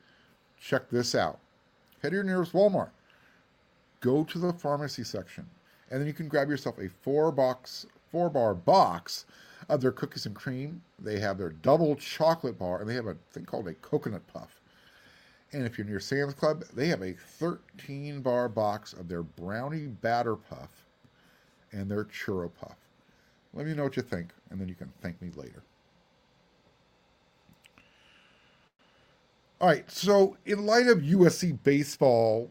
Check 0.60 0.90
this 0.90 1.16
out. 1.16 1.40
Head 2.02 2.10
to 2.10 2.16
your 2.16 2.24
nearest 2.24 2.54
Walmart. 2.54 2.90
Go 4.00 4.24
to 4.24 4.40
the 4.40 4.54
pharmacy 4.54 5.04
section, 5.04 5.48
and 5.90 6.00
then 6.00 6.08
you 6.08 6.14
can 6.14 6.28
grab 6.28 6.50
yourself 6.50 6.80
a 6.80 6.90
four 6.90 7.32
box, 7.32 7.86
four 8.12 8.30
bar 8.30 8.56
box 8.56 9.26
of 9.70 9.82
their 9.82 9.92
cookies 9.92 10.26
and 10.26 10.36
cream. 10.36 10.82
They 10.98 11.20
have 11.20 11.38
their 11.38 11.52
double 11.52 11.96
chocolate 11.96 12.58
bar, 12.58 12.80
and 12.80 12.90
they 12.90 12.96
have 12.96 13.06
a 13.06 13.18
thing 13.32 13.46
called 13.46 13.68
a 13.68 13.76
coconut 13.76 14.26
puff. 14.26 14.60
And 15.54 15.66
if 15.66 15.78
you're 15.78 15.86
near 15.86 16.00
Sam's 16.00 16.34
Club, 16.34 16.64
they 16.74 16.88
have 16.88 17.02
a 17.02 17.14
13 17.14 18.22
bar 18.22 18.50
box 18.50 18.94
of 18.94 19.08
their 19.08 19.24
brownie 19.24 19.88
batter 19.88 20.36
puff 20.36 20.70
and 21.72 21.92
their 21.92 22.06
churro 22.06 22.50
puff. 22.54 22.78
Let 23.54 23.68
me 23.68 23.74
know 23.74 23.84
what 23.84 23.98
you 23.98 24.04
think, 24.04 24.34
and 24.50 24.60
then 24.60 24.70
you 24.70 24.76
can 24.76 24.92
thank 25.02 25.22
me 25.22 25.30
later. 25.36 25.62
All 29.62 29.68
right, 29.68 29.90
so 29.92 30.38
in 30.48 30.66
light 30.66 30.88
of 30.88 31.02
USC 31.02 31.56
baseball 31.62 32.50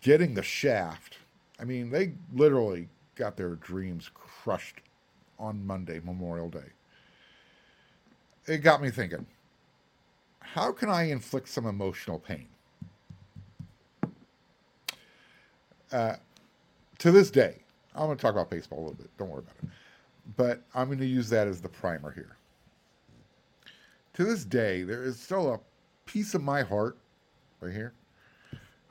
getting 0.00 0.34
the 0.34 0.42
shaft, 0.42 1.18
I 1.58 1.64
mean, 1.64 1.90
they 1.90 2.12
literally 2.32 2.88
got 3.16 3.36
their 3.36 3.56
dreams 3.56 4.08
crushed 4.14 4.76
on 5.36 5.66
Monday, 5.66 6.00
Memorial 6.04 6.48
Day. 6.48 6.70
It 8.46 8.58
got 8.58 8.80
me 8.80 8.90
thinking 8.90 9.26
how 10.40 10.70
can 10.70 10.88
I 10.88 11.10
inflict 11.10 11.48
some 11.48 11.66
emotional 11.66 12.20
pain? 12.20 12.46
Uh, 15.90 16.14
to 16.98 17.10
this 17.10 17.32
day, 17.32 17.56
I'm 17.96 18.06
going 18.06 18.16
to 18.16 18.22
talk 18.22 18.32
about 18.32 18.48
baseball 18.48 18.78
a 18.78 18.82
little 18.82 18.94
bit. 18.94 19.10
Don't 19.18 19.28
worry 19.28 19.40
about 19.40 19.56
it. 19.64 19.68
But 20.36 20.62
I'm 20.72 20.86
going 20.86 21.00
to 21.00 21.06
use 21.06 21.28
that 21.30 21.48
as 21.48 21.60
the 21.60 21.68
primer 21.68 22.12
here. 22.12 22.36
To 24.14 24.24
this 24.24 24.44
day, 24.44 24.84
there 24.84 25.02
is 25.02 25.18
still 25.18 25.54
a 25.54 25.60
piece 26.08 26.34
of 26.34 26.42
my 26.42 26.62
heart 26.62 26.96
right 27.60 27.72
here 27.72 27.92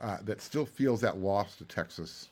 uh, 0.01 0.17
that 0.23 0.39
still 0.41 0.65
feels 0.65 1.01
that 1.01 1.17
loss 1.17 1.55
to 1.55 1.65
Texas 1.65 2.29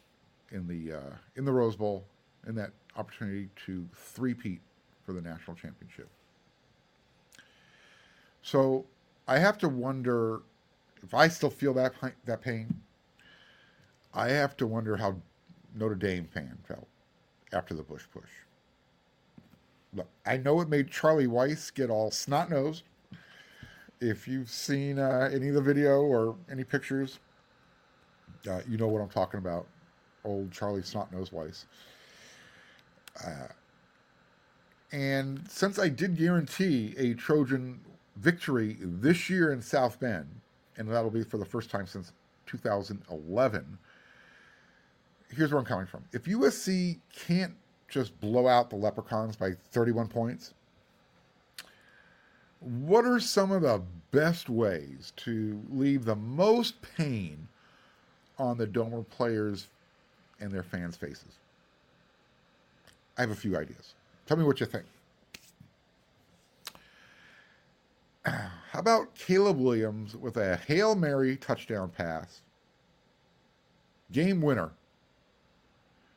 in 0.52 0.68
the 0.68 0.98
uh, 0.98 1.16
in 1.36 1.44
the 1.44 1.52
Rose 1.52 1.76
Bowl 1.76 2.06
and 2.46 2.56
that 2.58 2.72
opportunity 2.96 3.50
to 3.66 3.88
three-peat 3.94 4.62
for 5.04 5.14
the 5.14 5.22
national 5.22 5.56
championship. 5.58 6.08
So 8.44 8.86
I 9.28 9.40
have 9.40 9.58
to 9.58 9.70
wonder 9.70 10.42
if 11.04 11.14
I 11.14 11.28
still 11.28 11.50
feel 11.50 11.74
that 11.74 11.94
that 12.26 12.42
pain. 12.42 12.82
I 14.14 14.30
have 14.30 14.56
to 14.58 14.68
wonder 14.68 14.96
how 14.96 15.16
Notre 15.74 15.96
Dame 15.96 16.26
fan 16.26 16.58
felt 16.68 16.88
after 17.52 17.74
the 17.74 17.84
Bush 17.84 18.04
push. 18.14 18.30
Look, 19.94 20.08
I 20.26 20.38
know 20.38 20.62
it 20.62 20.70
made 20.70 20.92
Charlie 20.92 21.28
Weis 21.28 21.74
get 21.74 21.90
all 21.90 22.12
snot 22.12 22.50
nosed. 22.50 22.84
If 24.02 24.28
you've 24.28 24.50
seen 24.50 25.00
uh, 25.00 25.30
any 25.34 25.50
of 25.50 25.56
the 25.56 25.62
video 25.62 26.02
or 26.02 26.36
any 26.52 26.64
pictures, 26.64 27.20
uh, 28.50 28.62
you 28.68 28.78
know 28.78 28.88
what 28.88 29.02
I'm 29.02 29.10
talking 29.10 29.38
about. 29.38 29.68
Old 30.24 30.52
Charlie 30.52 30.82
Snot 30.82 31.12
Nose 31.12 31.30
Weis. 31.30 31.66
Uh, 33.26 33.48
and 34.92 35.42
since 35.50 35.80
I 35.80 35.90
did 35.90 36.18
guarantee 36.18 36.94
a 36.98 37.14
Trojan 37.14 37.80
victory 38.18 38.78
this 38.82 39.30
year 39.30 39.52
in 39.52 39.62
South 39.62 40.00
Bend, 40.00 40.42
and 40.78 40.90
that'll 40.90 41.10
be 41.10 41.24
for 41.24 41.38
the 41.38 41.46
first 41.46 41.70
time 41.70 41.88
since 41.88 42.12
2011. 42.48 43.78
Here's 45.30 45.52
where 45.52 45.60
I'm 45.60 45.66
coming 45.66 45.86
from. 45.86 46.04
If 46.14 46.26
USC 46.26 47.00
can't 47.14 47.56
just 47.88 48.20
blow 48.20 48.48
out 48.48 48.70
the 48.70 48.76
Leprechauns 48.76 49.36
by 49.36 49.52
31 49.72 50.08
points, 50.08 50.54
what 52.60 53.06
are 53.06 53.20
some 53.20 53.52
of 53.52 53.62
the 53.62 53.82
best 54.12 54.50
ways 54.50 55.14
to 55.18 55.62
leave 55.70 56.06
the 56.06 56.16
most 56.16 56.76
pain 56.82 57.48
on 58.38 58.58
the 58.58 58.68
Domer 58.68 59.08
players 59.10 59.68
and 60.40 60.52
their 60.52 60.64
fans' 60.64 60.98
faces? 60.98 61.40
I 63.18 63.22
have 63.22 63.32
a 63.32 63.36
few 63.36 63.58
ideas. 63.58 63.94
Tell 64.26 64.38
me 64.38 64.44
what 64.44 64.60
you 64.60 64.66
think. 64.66 64.86
How 68.26 68.80
about 68.80 69.14
Caleb 69.16 69.58
Williams 69.58 70.16
with 70.16 70.38
a 70.38 70.58
Hail 70.58 70.96
Mary 70.96 71.38
touchdown 71.38 71.90
pass? 71.90 72.42
Game 74.12 74.42
winner 74.42 74.72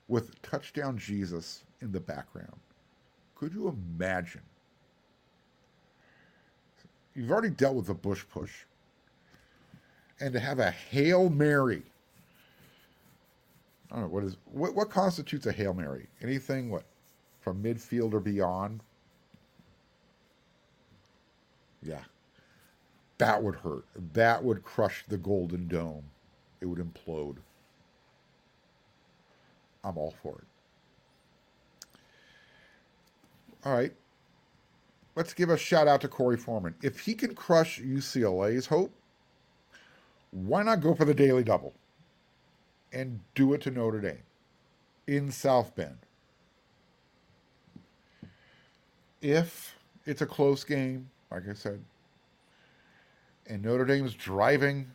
with 0.09 0.40
touchdown 0.42 0.99
Jesus 0.99 1.64
in 1.80 1.92
the 1.92 2.00
background. 2.00 2.57
Could 3.37 3.54
you 3.54 3.68
imagine? 3.68 4.42
You've 7.19 7.33
already 7.33 7.51
dealt 7.51 7.75
with 7.75 7.87
the 7.87 7.95
Bush 7.95 8.25
push. 8.33 8.53
And 10.21 10.33
to 10.33 10.39
have 10.39 10.61
a 10.61 10.71
Hail 10.71 11.29
Mary. 11.29 11.83
I 13.91 13.97
don't 13.97 14.05
know 14.05 14.09
what 14.09 14.23
is 14.23 14.37
what 14.45 14.75
what 14.75 14.89
constitutes 14.89 15.47
a 15.47 15.53
Hail 15.53 15.75
Mary? 15.75 16.07
Anything 16.23 16.71
what 16.71 16.85
from 17.41 17.63
midfield 17.63 18.13
or 18.13 18.21
beyond 18.21 18.83
yeah. 21.83 22.03
That 23.19 23.43
would 23.43 23.57
hurt. 23.57 23.85
That 24.13 24.45
would 24.45 24.63
crush 24.63 25.05
the 25.09 25.19
Golden 25.19 25.67
Dome. 25.67 26.05
It 26.61 26.67
would 26.67 26.79
implode. 26.79 27.37
I'm 29.83 29.97
all 29.97 30.15
for 30.23 30.39
it. 30.39 30.45
All 33.65 33.75
right. 33.75 33.93
Let's 35.19 35.35
give 35.35 35.51
a 35.51 35.59
shout 35.59 35.89
out 35.89 36.01
to 36.03 36.09
Korey 36.09 36.39
Foreman. 36.39 36.77
If 36.81 37.01
he 37.01 37.13
can 37.13 37.35
crush 37.35 37.81
UCLA's 37.81 38.67
hope, 38.67 38.93
why 40.31 40.63
not 40.63 40.81
go 40.81 40.95
for 40.95 41.05
the 41.05 41.13
daily 41.13 41.43
double 41.43 41.75
and 42.93 43.19
do 43.35 43.53
it 43.53 43.63
to 43.63 43.73
Notre 43.73 44.01
Dame 44.01 44.23
in 45.09 45.33
South 45.33 45.75
Bend? 45.75 45.99
If 49.21 49.75
it's 50.07 50.23
a 50.23 50.27
close 50.27 50.63
game, 50.63 51.11
like 51.33 51.49
I 51.51 51.55
said. 51.55 51.83
And 53.49 53.65
Notre 53.65 53.87
Dame's 53.87 54.15
driving. 54.15 54.89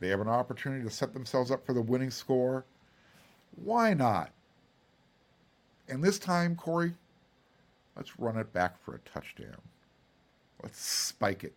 They 0.00 0.08
have 0.08 0.22
an 0.22 0.28
opportunity 0.28 0.82
to 0.82 0.90
set 0.90 1.12
themselves 1.12 1.50
up 1.50 1.66
for 1.66 1.74
the 1.74 1.82
winning 1.82 2.10
score. 2.10 2.64
Why 3.62 3.92
not? 3.92 4.30
And 5.90 6.02
this 6.02 6.18
time, 6.18 6.56
Corey, 6.56 6.94
let's 7.96 8.18
run 8.18 8.36
it 8.36 8.52
back 8.52 8.82
for 8.82 8.94
a 8.94 8.98
touchdown. 9.00 9.60
Let's 10.62 10.80
spike 10.80 11.44
it. 11.44 11.54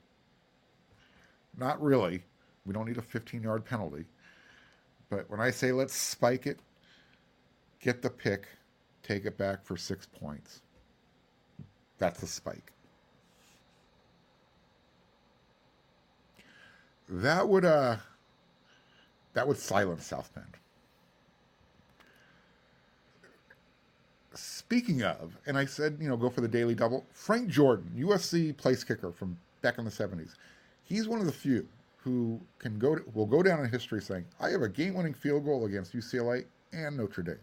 Not 1.57 1.81
really. 1.81 2.23
We 2.65 2.73
don't 2.73 2.87
need 2.87 2.97
a 2.97 3.01
15 3.01 3.43
yard 3.43 3.65
penalty. 3.65 4.05
But 5.09 5.29
when 5.29 5.39
I 5.39 5.51
say 5.51 5.71
let's 5.71 5.93
spike 5.93 6.47
it, 6.47 6.59
get 7.79 8.01
the 8.01 8.09
pick, 8.09 8.47
take 9.03 9.25
it 9.25 9.37
back 9.37 9.63
for 9.63 9.77
six 9.77 10.07
points. 10.07 10.61
That's 11.97 12.23
a 12.23 12.27
spike. 12.27 12.73
that 17.07 17.47
would 17.47 17.65
uh 17.65 17.97
that 19.33 19.47
would 19.47 19.57
silence 19.57 20.05
South 20.05 20.33
Bend. 20.33 20.57
Speaking 24.35 25.03
of, 25.03 25.37
and 25.45 25.57
I 25.57 25.65
said, 25.65 25.97
you 25.99 26.09
know, 26.09 26.17
go 26.17 26.29
for 26.29 26.41
the 26.41 26.47
daily 26.47 26.75
double. 26.75 27.05
Frank 27.13 27.47
Jordan, 27.47 27.89
USC 27.97 28.55
place 28.57 28.83
kicker 28.83 29.11
from 29.11 29.37
back 29.61 29.77
in 29.77 29.85
the 29.85 29.91
70s. 29.91 30.35
He's 30.83 31.07
one 31.07 31.19
of 31.19 31.25
the 31.25 31.31
few 31.31 31.67
who 31.97 32.39
can 32.59 32.77
go 32.77 32.95
to, 32.95 33.03
will 33.13 33.25
go 33.25 33.41
down 33.41 33.59
in 33.61 33.69
history 33.69 34.01
saying, 34.01 34.25
"I 34.39 34.49
have 34.49 34.61
a 34.61 34.69
game-winning 34.69 35.13
field 35.13 35.45
goal 35.45 35.65
against 35.65 35.93
UCLA 35.93 36.45
and 36.71 36.97
Notre 36.97 37.23
Dame." 37.23 37.39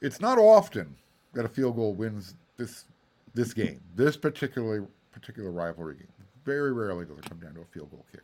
It's 0.00 0.20
not 0.20 0.36
often 0.36 0.94
that 1.32 1.44
a 1.44 1.48
field 1.48 1.76
goal 1.76 1.94
wins 1.94 2.34
this 2.56 2.84
this 3.34 3.54
game, 3.54 3.80
this 3.96 4.16
particular 4.16 4.86
particular 5.12 5.50
rivalry 5.50 5.96
game. 5.96 6.08
Very 6.44 6.72
rarely 6.72 7.06
does 7.06 7.18
it 7.18 7.28
come 7.28 7.38
down 7.38 7.54
to 7.54 7.62
a 7.62 7.64
field 7.66 7.90
goal 7.90 8.04
kick. 8.12 8.22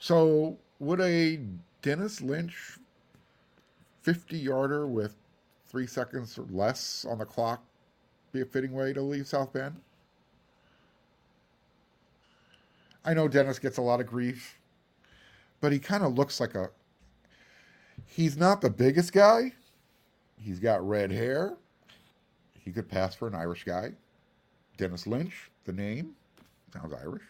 So, 0.00 0.58
would 0.80 1.00
a 1.00 1.38
Denis 1.82 2.20
Lynch 2.20 2.78
50 4.02 4.36
yarder 4.36 4.86
with 4.86 5.16
three 5.68 5.86
seconds 5.86 6.38
or 6.38 6.46
less 6.50 7.04
on 7.08 7.18
the 7.18 7.24
clock 7.24 7.62
be 8.32 8.40
a 8.40 8.44
fitting 8.44 8.72
way 8.72 8.92
to 8.92 9.00
leave 9.00 9.26
South 9.26 9.52
Bend? 9.52 9.80
I 13.04 13.14
know 13.14 13.28
Denis 13.28 13.58
gets 13.58 13.78
a 13.78 13.82
lot 13.82 14.00
of 14.00 14.06
grief, 14.06 14.58
but 15.60 15.72
he 15.72 15.78
kind 15.78 16.04
of 16.04 16.14
looks 16.14 16.40
like 16.40 16.54
a. 16.54 16.70
He's 18.06 18.36
not 18.36 18.60
the 18.60 18.70
biggest 18.70 19.12
guy. 19.12 19.52
He's 20.36 20.58
got 20.58 20.86
red 20.86 21.10
hair. 21.10 21.54
He 22.58 22.70
could 22.70 22.88
pass 22.88 23.14
for 23.14 23.28
an 23.28 23.34
Irish 23.34 23.64
guy. 23.64 23.92
Denis 24.76 25.06
Lynch, 25.06 25.50
the 25.64 25.72
name. 25.72 26.14
Sounds 26.72 26.92
Irish. 26.92 27.22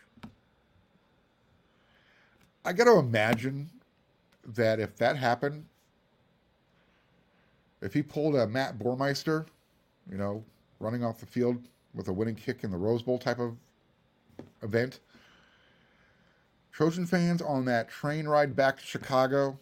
I 2.64 2.73
got 2.73 2.85
to 2.85 2.99
imagine 2.99 3.71
that 4.55 4.79
if 4.79 4.97
that 4.97 5.17
happened, 5.17 5.64
if 7.83 7.93
he 7.93 8.03
pulled 8.03 8.37
a 8.37 8.47
Matt 8.47 8.79
Boermeester, 8.79 9.47
you 10.11 10.17
know, 10.17 10.43
running 10.81 11.05
off 11.05 11.19
the 11.19 11.27
field 11.27 11.59
with 11.95 12.09
a 12.09 12.12
winning 12.12 12.35
kick 12.35 12.65
in 12.65 12.71
the 12.71 12.77
Rose 12.77 13.03
Bowl 13.03 13.19
type 13.19 13.39
of 13.39 13.57
event, 14.62 15.01
Trojan 16.71 17.05
fans 17.05 17.43
on 17.43 17.67
that 17.67 17.91
train 17.91 18.27
ride 18.27 18.57
back 18.57 18.79
to 18.79 18.85
Chicago, 18.85 19.59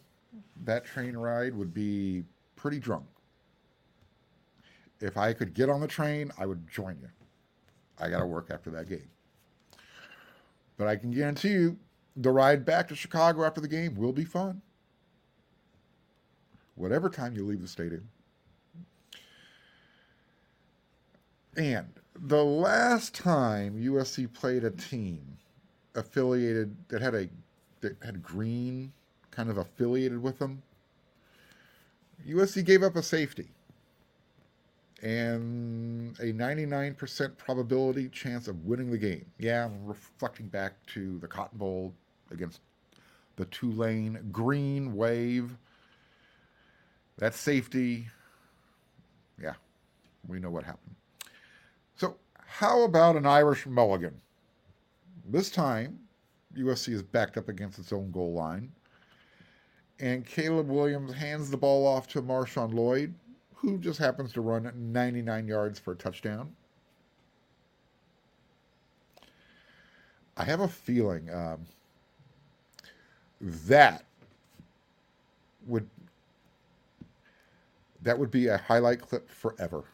that 0.64 0.84
train 0.84 1.16
ride 1.16 1.54
would 1.54 1.74
be 1.74 2.22
pretty 2.54 2.78
drunk. 2.78 3.04
If 5.00 5.16
I 5.16 5.32
could 5.32 5.54
get 5.54 5.68
on 5.68 5.80
the 5.80 5.88
train, 5.88 6.30
I 6.38 6.46
would 6.46 6.68
join 6.70 6.98
you. 7.00 7.08
I 7.98 8.08
got 8.10 8.20
to 8.20 8.26
work 8.26 8.50
after 8.50 8.70
that 8.70 8.88
game. 8.88 9.08
But 10.76 10.88
I 10.88 10.96
can 10.96 11.10
guarantee 11.10 11.50
you 11.50 11.78
the 12.16 12.30
ride 12.30 12.64
back 12.64 12.88
to 12.88 12.94
Chicago 12.94 13.44
after 13.44 13.60
the 13.60 13.68
game 13.68 13.94
will 13.94 14.12
be 14.12 14.24
fun. 14.24 14.62
Whatever 16.80 17.10
time 17.10 17.36
you 17.36 17.44
leave 17.44 17.60
the 17.60 17.68
stadium. 17.68 18.08
And 21.56 21.88
the 22.18 22.42
last 22.42 23.14
time 23.14 23.76
USC 23.76 24.32
played 24.32 24.64
a 24.64 24.70
team 24.70 25.36
affiliated 25.94 26.74
that 26.88 27.02
had 27.02 27.14
a 27.14 27.28
that 27.82 27.96
had 28.02 28.22
green 28.22 28.92
kind 29.30 29.50
of 29.50 29.58
affiliated 29.58 30.22
with 30.22 30.38
them, 30.38 30.62
USC 32.26 32.64
gave 32.64 32.82
up 32.82 32.96
a 32.96 33.02
safety 33.02 33.48
and 35.02 36.18
a 36.18 36.32
99% 36.32 37.36
probability 37.36 38.08
chance 38.08 38.48
of 38.48 38.64
winning 38.64 38.90
the 38.90 38.98
game. 38.98 39.24
Yeah, 39.38 39.66
I'm 39.66 39.86
reflecting 39.86 40.46
back 40.46 40.74
to 40.94 41.18
the 41.18 41.26
Cotton 41.26 41.58
Bowl 41.58 41.94
against 42.30 42.60
the 43.36 43.46
Tulane 43.46 44.28
Green 44.30 44.94
Wave. 44.94 45.56
That 47.20 47.34
safety, 47.34 48.08
yeah, 49.40 49.52
we 50.26 50.40
know 50.40 50.48
what 50.48 50.64
happened. 50.64 50.96
So, 51.94 52.16
how 52.46 52.82
about 52.84 53.14
an 53.14 53.26
Irish 53.26 53.66
mulligan? 53.66 54.18
This 55.28 55.50
time, 55.50 55.98
USC 56.56 56.94
is 56.94 57.02
backed 57.02 57.36
up 57.36 57.50
against 57.50 57.78
its 57.78 57.92
own 57.92 58.10
goal 58.10 58.32
line. 58.32 58.72
And 59.98 60.24
Caleb 60.24 60.68
Williams 60.68 61.12
hands 61.12 61.50
the 61.50 61.58
ball 61.58 61.86
off 61.86 62.08
to 62.08 62.22
Marshawn 62.22 62.72
Lloyd, 62.72 63.12
who 63.54 63.76
just 63.76 63.98
happens 63.98 64.32
to 64.32 64.40
run 64.40 64.72
99 64.74 65.46
yards 65.46 65.78
for 65.78 65.92
a 65.92 65.96
touchdown. 65.96 66.50
I 70.38 70.44
have 70.44 70.60
a 70.60 70.68
feeling 70.68 71.28
um, 71.28 71.66
that 73.42 74.04
would 75.66 75.86
that 78.02 78.18
would 78.18 78.30
be 78.30 78.48
a 78.48 78.56
highlight 78.56 79.00
clip 79.00 79.28
forever. 79.28 79.84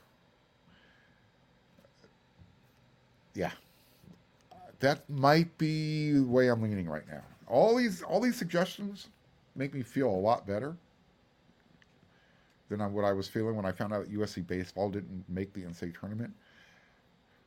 Yeah, 3.34 3.50
that 4.80 5.08
might 5.10 5.56
be 5.58 6.12
the 6.12 6.22
way 6.22 6.48
I'm 6.48 6.62
leaning 6.62 6.88
right 6.88 7.06
now. 7.08 7.22
All 7.48 7.76
these 7.76 8.02
all 8.02 8.20
these 8.20 8.36
suggestions 8.36 9.08
make 9.54 9.74
me 9.74 9.82
feel 9.82 10.08
a 10.08 10.10
lot 10.10 10.46
better 10.46 10.76
than 12.68 12.80
what 12.92 13.04
I 13.04 13.12
was 13.12 13.28
feeling 13.28 13.56
when 13.56 13.64
I 13.64 13.72
found 13.72 13.92
out 13.92 14.06
USC 14.06 14.46
baseball 14.46 14.90
didn't 14.90 15.24
make 15.28 15.52
the 15.52 15.62
NCAA 15.62 15.98
tournament. 15.98 16.32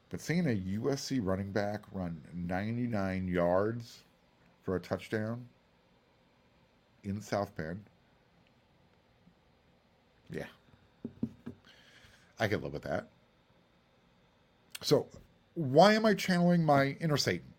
But 0.09 0.21
seeing 0.21 0.47
a 0.47 0.55
USC 0.79 1.19
running 1.21 1.51
back 1.51 1.83
run 1.91 2.19
99 2.33 3.27
yards 3.27 3.99
for 4.63 4.75
a 4.75 4.79
touchdown 4.79 5.45
in 7.03 7.21
South 7.21 7.55
Bend, 7.55 7.83
yeah, 10.31 10.45
I 12.39 12.47
could 12.47 12.63
live 12.63 12.73
with 12.73 12.83
that. 12.83 13.07
So, 14.81 15.07
why 15.55 15.93
am 15.93 16.05
I 16.05 16.13
channeling 16.13 16.63
my 16.63 16.97
inner 17.01 17.17
Satan? 17.17 17.53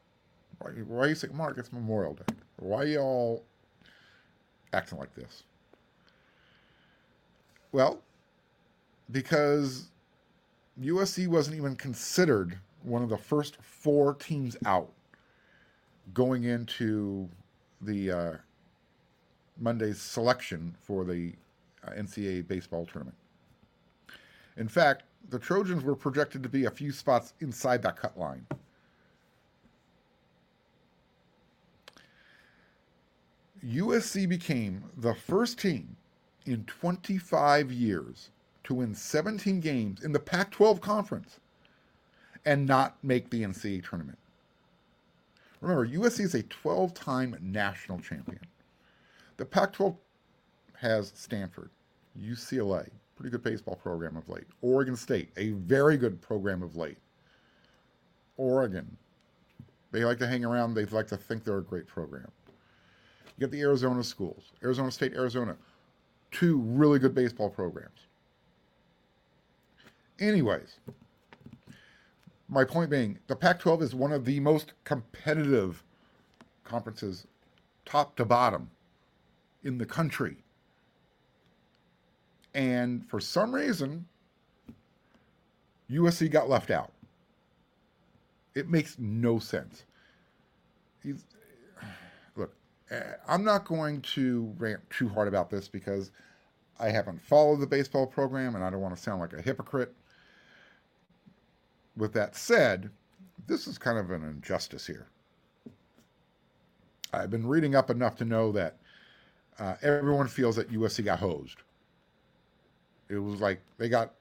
Why, 0.58 0.70
why 0.70 1.06
you 1.06 1.14
saying, 1.14 1.36
Mark, 1.36 1.58
it's 1.58 1.72
Memorial 1.72 2.14
Day? 2.14 2.34
Why 2.58 2.78
are 2.78 2.86
you 2.86 2.98
all 3.00 3.44
acting 4.72 4.98
like 4.98 5.14
this? 5.14 5.44
Well, 7.72 8.00
because 9.10 9.88
USC 10.80 11.28
wasn't 11.28 11.56
even 11.56 11.76
considered 11.76 12.58
one 12.82 13.02
of 13.02 13.08
the 13.08 13.18
first 13.18 13.58
four 13.60 14.14
teams 14.14 14.56
out 14.64 14.90
going 16.14 16.44
into 16.44 17.28
the 17.80 18.10
uh, 18.10 18.32
Monday's 19.58 20.00
selection 20.00 20.74
for 20.80 21.04
the 21.04 21.34
Uh, 21.86 21.92
NCAA 21.92 22.46
baseball 22.46 22.84
tournament. 22.84 23.16
In 24.58 24.68
fact, 24.68 25.04
the 25.30 25.38
Trojans 25.38 25.82
were 25.82 25.96
projected 25.96 26.42
to 26.42 26.48
be 26.48 26.66
a 26.66 26.70
few 26.70 26.92
spots 26.92 27.32
inside 27.40 27.82
that 27.82 27.96
cut 27.96 28.18
line. 28.18 28.46
USC 33.64 34.28
became 34.28 34.84
the 34.96 35.14
first 35.14 35.58
team 35.58 35.96
in 36.46 36.64
25 36.64 37.72
years 37.72 38.30
to 38.64 38.74
win 38.74 38.94
17 38.94 39.60
games 39.60 40.02
in 40.02 40.12
the 40.12 40.18
Pac 40.18 40.50
12 40.50 40.80
conference 40.80 41.40
and 42.44 42.66
not 42.66 42.96
make 43.02 43.30
the 43.30 43.42
NCAA 43.42 43.88
tournament. 43.88 44.18
Remember, 45.60 45.86
USC 45.86 46.20
is 46.20 46.34
a 46.34 46.42
12 46.44 46.94
time 46.94 47.36
national 47.40 48.00
champion. 48.00 48.40
The 49.36 49.44
Pac 49.44 49.74
12 49.74 49.96
has 50.80 51.12
Stanford, 51.14 51.70
UCLA, 52.18 52.88
pretty 53.14 53.30
good 53.30 53.42
baseball 53.42 53.76
program 53.76 54.16
of 54.16 54.28
late, 54.28 54.46
Oregon 54.62 54.96
State, 54.96 55.30
a 55.36 55.50
very 55.50 55.96
good 55.96 56.20
program 56.20 56.62
of 56.62 56.76
late. 56.76 56.98
Oregon, 58.36 58.96
they 59.92 60.04
like 60.04 60.18
to 60.18 60.26
hang 60.26 60.44
around, 60.44 60.74
they 60.74 60.86
like 60.86 61.08
to 61.08 61.16
think 61.16 61.44
they're 61.44 61.58
a 61.58 61.62
great 61.62 61.86
program. 61.86 62.30
You 63.26 63.40
get 63.46 63.50
the 63.50 63.60
Arizona 63.60 64.02
schools, 64.02 64.52
Arizona 64.62 64.90
State, 64.90 65.12
Arizona, 65.14 65.56
two 66.30 66.58
really 66.58 66.98
good 66.98 67.14
baseball 67.14 67.50
programs. 67.50 68.06
Anyways, 70.18 70.78
my 72.48 72.64
point 72.64 72.90
being, 72.90 73.18
the 73.26 73.36
Pac 73.36 73.58
12 73.58 73.82
is 73.82 73.94
one 73.94 74.12
of 74.12 74.24
the 74.24 74.40
most 74.40 74.72
competitive 74.84 75.84
conferences, 76.64 77.26
top 77.84 78.16
to 78.16 78.24
bottom, 78.24 78.70
in 79.62 79.78
the 79.78 79.86
country. 79.86 80.36
And 82.54 83.08
for 83.08 83.20
some 83.20 83.54
reason, 83.54 84.06
USC 85.90 86.30
got 86.30 86.48
left 86.48 86.70
out. 86.70 86.92
It 88.54 88.68
makes 88.68 88.96
no 88.98 89.38
sense. 89.38 89.84
He's, 91.02 91.24
look, 92.36 92.52
I'm 93.28 93.44
not 93.44 93.64
going 93.64 94.02
to 94.02 94.52
rant 94.58 94.80
too 94.90 95.08
hard 95.08 95.28
about 95.28 95.50
this 95.50 95.68
because 95.68 96.10
I 96.78 96.90
haven't 96.90 97.20
followed 97.20 97.60
the 97.60 97.66
baseball 97.66 98.06
program 98.06 98.54
and 98.54 98.64
I 98.64 98.70
don't 98.70 98.80
want 98.80 98.96
to 98.96 99.02
sound 99.02 99.20
like 99.20 99.32
a 99.32 99.42
hypocrite. 99.42 99.94
With 101.96 102.12
that 102.14 102.34
said, 102.34 102.90
this 103.46 103.66
is 103.66 103.78
kind 103.78 103.98
of 103.98 104.10
an 104.10 104.24
injustice 104.24 104.86
here. 104.86 105.06
I've 107.12 107.30
been 107.30 107.46
reading 107.46 107.74
up 107.74 107.90
enough 107.90 108.16
to 108.16 108.24
know 108.24 108.52
that 108.52 108.76
uh, 109.58 109.74
everyone 109.82 110.28
feels 110.28 110.56
that 110.56 110.72
USC 110.72 111.04
got 111.04 111.18
hosed. 111.18 111.58
It 113.10 113.18
was 113.18 113.40
like 113.40 113.60
they 113.76 113.88
got 113.88 114.14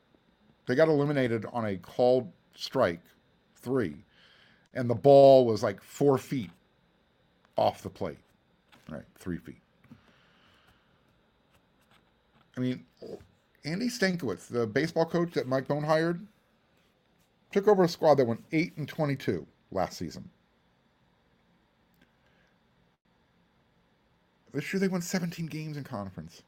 they 0.65 0.73
got 0.73 0.89
eliminated 0.89 1.45
on 1.54 1.65
a 1.65 1.78
called 1.78 2.30
strike 2.56 3.02
three, 3.56 3.95
and 4.73 4.89
the 4.89 4.95
ball 4.95 5.45
was 5.45 5.62
like 5.62 5.82
four 5.82 6.17
feet 6.17 6.49
off 7.56 7.84
the 7.84 7.89
plate, 7.89 8.17
right? 8.89 9.04
Three 9.15 9.38
feet. 9.38 9.62
I 12.58 12.62
mean, 12.62 12.84
Andy 13.63 13.88
Stankiewicz, 13.88 14.47
the 14.47 14.65
baseball 14.65 15.06
coach 15.06 15.34
that 15.34 15.47
Mike 15.47 15.67
Bohn 15.67 15.84
hired, 15.84 16.25
took 17.54 17.67
over 17.67 17.84
a 17.84 17.88
squad 17.88 18.15
that 18.15 18.25
went 18.25 18.43
eight 18.52 18.75
and 18.75 18.88
twenty-two 18.88 19.45
last 19.71 19.97
season. 19.97 20.28
This 24.52 24.73
year 24.73 24.80
they 24.80 24.88
won 24.88 25.02
17 25.02 25.45
games 25.45 25.78
in 25.78 25.84
conference. 25.84 26.41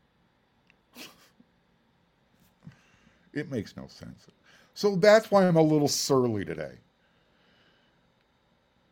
It 3.34 3.52
makes 3.52 3.76
no 3.78 3.88
sense. 3.88 4.28
So 4.74 4.96
that's 4.96 5.32
why 5.32 5.46
I'm 5.46 5.58
a 5.58 5.62
little 5.62 5.88
surly 5.88 6.46
today. 6.46 6.74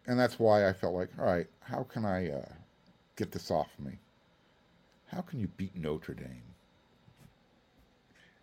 And 0.07 0.19
that's 0.19 0.39
why 0.39 0.67
I 0.67 0.73
felt 0.73 0.95
like, 0.95 1.09
all 1.19 1.25
right, 1.25 1.47
how 1.61 1.83
can 1.83 2.05
I 2.05 2.29
uh, 2.29 2.45
get 3.15 3.31
this 3.31 3.51
off 3.51 3.69
me? 3.79 3.99
How 5.07 5.21
can 5.21 5.39
you 5.39 5.47
beat 5.57 5.75
Notre 5.75 6.13
Dame? 6.13 6.43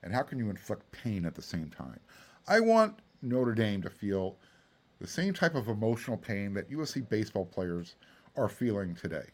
And 0.03 0.15
how 0.15 0.23
can 0.23 0.39
you 0.39 0.51
inflict 0.51 0.91
pain 0.93 1.25
at 1.27 1.35
the 1.35 1.43
same 1.43 1.71
time? 1.71 1.99
I 2.47 2.61
want 2.61 3.01
Notre 3.23 3.55
Dame 3.55 3.83
to 3.83 3.91
feel 3.91 4.37
the 5.01 5.07
same 5.07 5.35
type 5.35 5.55
of 5.55 5.69
emotional 5.69 6.17
pain 6.17 6.55
that 6.55 6.71
USC 6.71 7.09
baseball 7.09 7.45
players 7.45 7.97
are 8.37 8.49
feeling 8.49 8.95
today 8.95 9.27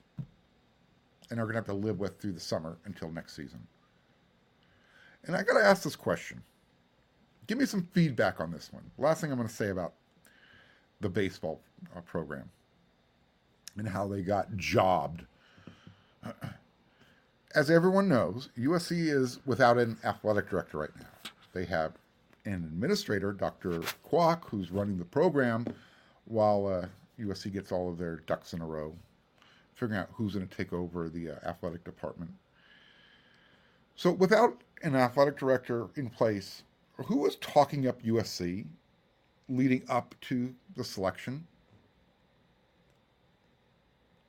and 1.31 1.39
are 1.39 1.45
going 1.45 1.55
to 1.55 1.59
have 1.59 1.67
to 1.67 1.75
live 1.75 1.99
with 1.99 2.19
through 2.19 2.33
the 2.33 2.41
summer 2.41 2.79
until 2.85 3.11
next 3.11 3.35
season. 3.35 3.67
And 5.25 5.37
I 5.37 5.43
got 5.43 5.59
to 5.59 5.65
ask 5.65 5.83
this 5.83 5.97
question. 5.97 6.43
Give 7.47 7.59
me 7.59 7.67
some 7.67 7.89
feedback 7.93 8.41
on 8.41 8.51
this 8.51 8.73
one. 8.73 8.85
Last 8.99 9.21
thing 9.21 9.31
I'm 9.31 9.37
going 9.37 9.49
to 9.49 9.55
say 9.55 9.71
about 9.71 9.95
the 11.01 11.09
baseball 11.09 11.61
uh, 11.97 12.01
program 12.01 12.49
and 13.77 13.89
how 13.89 14.07
they 14.07 14.23
got 14.23 14.57
jobbed. 14.57 15.25
As 17.55 17.71
everyone 17.71 18.09
knows, 18.09 18.49
USC 18.59 19.13
is 19.13 19.41
without 19.45 19.77
an 19.77 19.99
athletic 20.05 20.49
director 20.49 20.79
right 20.79 20.97
now. 20.99 21.31
They 21.53 21.65
have 21.67 21.93
an 22.45 22.55
administrator, 22.55 23.33
Dr. 23.33 23.81
Kwok, 24.11 24.45
who's 24.47 24.71
running 24.71 24.99
the 24.99 25.05
program, 25.05 25.67
while 26.25 26.67
uh, 26.67 26.87
USC 27.21 27.53
gets 27.53 27.73
all 27.73 27.91
of 27.91 27.99
their 27.99 28.17
ducks 28.27 28.55
in 28.55 28.63
a 28.63 28.67
row, 28.67 28.95
figuring 29.75 30.01
out 30.01 30.09
who's 30.15 30.35
going 30.35 30.47
to 30.47 30.57
take 30.57 30.73
over 30.73 31.09
the 31.09 31.31
uh, 31.31 31.35
athletic 31.45 31.85
department. 31.85 32.31
So, 33.97 34.13
without 34.13 34.63
an 34.83 34.97
athletic 34.97 35.39
director 35.39 35.89
in 35.97 36.09
place, 36.09 36.63
who 36.97 37.19
was 37.19 37.37
talking 37.37 37.87
up 37.87 38.03
USC 38.03 38.67
leading 39.49 39.83
up 39.89 40.15
to 40.23 40.55
the 40.77 40.85
selection? 40.85 41.47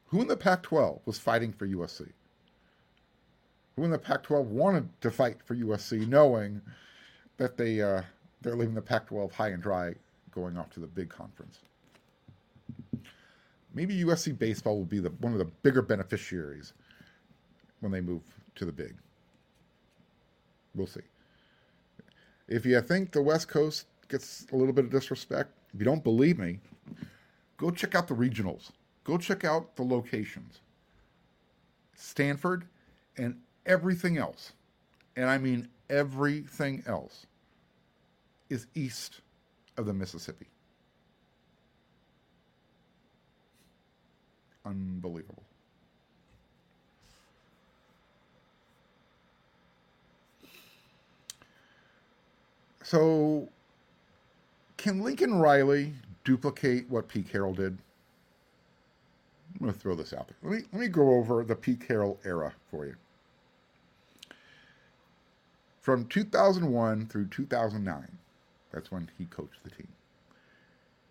Who 0.08 0.22
in 0.22 0.28
the 0.28 0.38
Pac 0.38 0.64
12 0.64 1.02
was 1.06 1.18
fighting 1.18 1.52
for 1.52 1.68
USC? 1.68 2.10
Who 3.76 3.84
in 3.84 3.92
the 3.92 3.98
Pac 3.98 4.24
12 4.24 4.52
wanted 4.52 4.90
to 5.02 5.10
fight 5.10 5.38
for 5.44 5.56
USC, 5.56 6.08
knowing 6.08 6.62
that 7.38 7.58
they, 7.58 7.82
uh, 7.82 8.04
they're 8.42 8.56
leaving 8.56 8.76
the 8.76 8.82
Pac 8.82 9.08
12 9.08 9.32
high 9.32 9.50
and 9.50 9.64
dry 9.64 9.96
going 10.32 10.58
off 10.58 10.70
to 10.72 10.80
the 10.80 10.88
big 10.88 11.10
conference? 11.10 11.60
Maybe 13.74 14.04
USC 14.04 14.38
baseball 14.38 14.78
will 14.78 14.86
be 14.86 15.00
the, 15.00 15.10
one 15.10 15.34
of 15.34 15.40
the 15.40 15.46
bigger 15.46 15.82
beneficiaries 15.82 16.74
when 17.80 17.92
they 17.92 18.02
move 18.02 18.22
to 18.56 18.66
the 18.66 18.72
big. 18.72 18.96
We'll 20.76 20.88
see. 20.88 21.02
If 22.48 22.66
you 22.66 22.80
think 22.82 23.12
the 23.12 23.22
West 23.22 23.48
Coast 23.48 23.88
gets 24.10 24.46
a 24.52 24.56
little 24.56 24.74
bit 24.74 24.86
of 24.86 24.92
disrespect, 24.92 25.52
if 25.74 25.80
you 25.80 25.86
don't 25.86 26.04
believe 26.04 26.38
me, 26.38 26.60
go 27.58 27.72
check 27.72 27.96
out 27.96 28.08
the 28.08 28.16
regionals. 28.16 28.72
Go 29.04 29.18
check 29.18 29.44
out 29.44 29.76
the 29.76 29.84
locations. 29.84 30.60
Stanford 31.96 32.66
and 33.18 33.40
everything 33.66 34.18
else, 34.18 34.54
and 35.16 35.30
I 35.30 35.38
mean 35.38 35.68
everything 35.90 36.84
else, 36.86 37.26
is 38.50 38.68
east 38.76 39.22
of 39.78 39.86
the 39.86 39.94
Mississippi. 39.94 40.48
Unbelievable. 44.66 45.43
So, 52.94 53.50
can 54.78 55.02
Lincoln 55.02 55.40
Riley 55.40 55.94
duplicate 56.24 56.88
what 56.92 57.08
Pete 57.08 57.28
Carroll 57.28 57.56
did? 57.56 57.76
I'm 59.52 59.62
going 59.62 59.74
to 59.74 59.80
throw 59.80 59.96
this 59.96 60.14
out 60.14 60.28
there. 60.28 60.38
Let 60.44 60.60
me, 60.60 60.66
let 60.72 60.80
me 60.80 60.88
go 60.90 61.16
over 61.16 61.44
the 61.44 61.56
Pete 61.56 61.88
Carroll 61.88 62.20
era 62.24 62.54
for 62.70 62.86
you. 62.86 62.94
From 65.80 66.06
2001 66.06 67.08
through 67.08 67.30
2009, 67.30 68.08
that's 68.72 68.92
when 68.92 69.10
he 69.18 69.26
coached 69.26 69.64
the 69.64 69.72
team. 69.72 69.88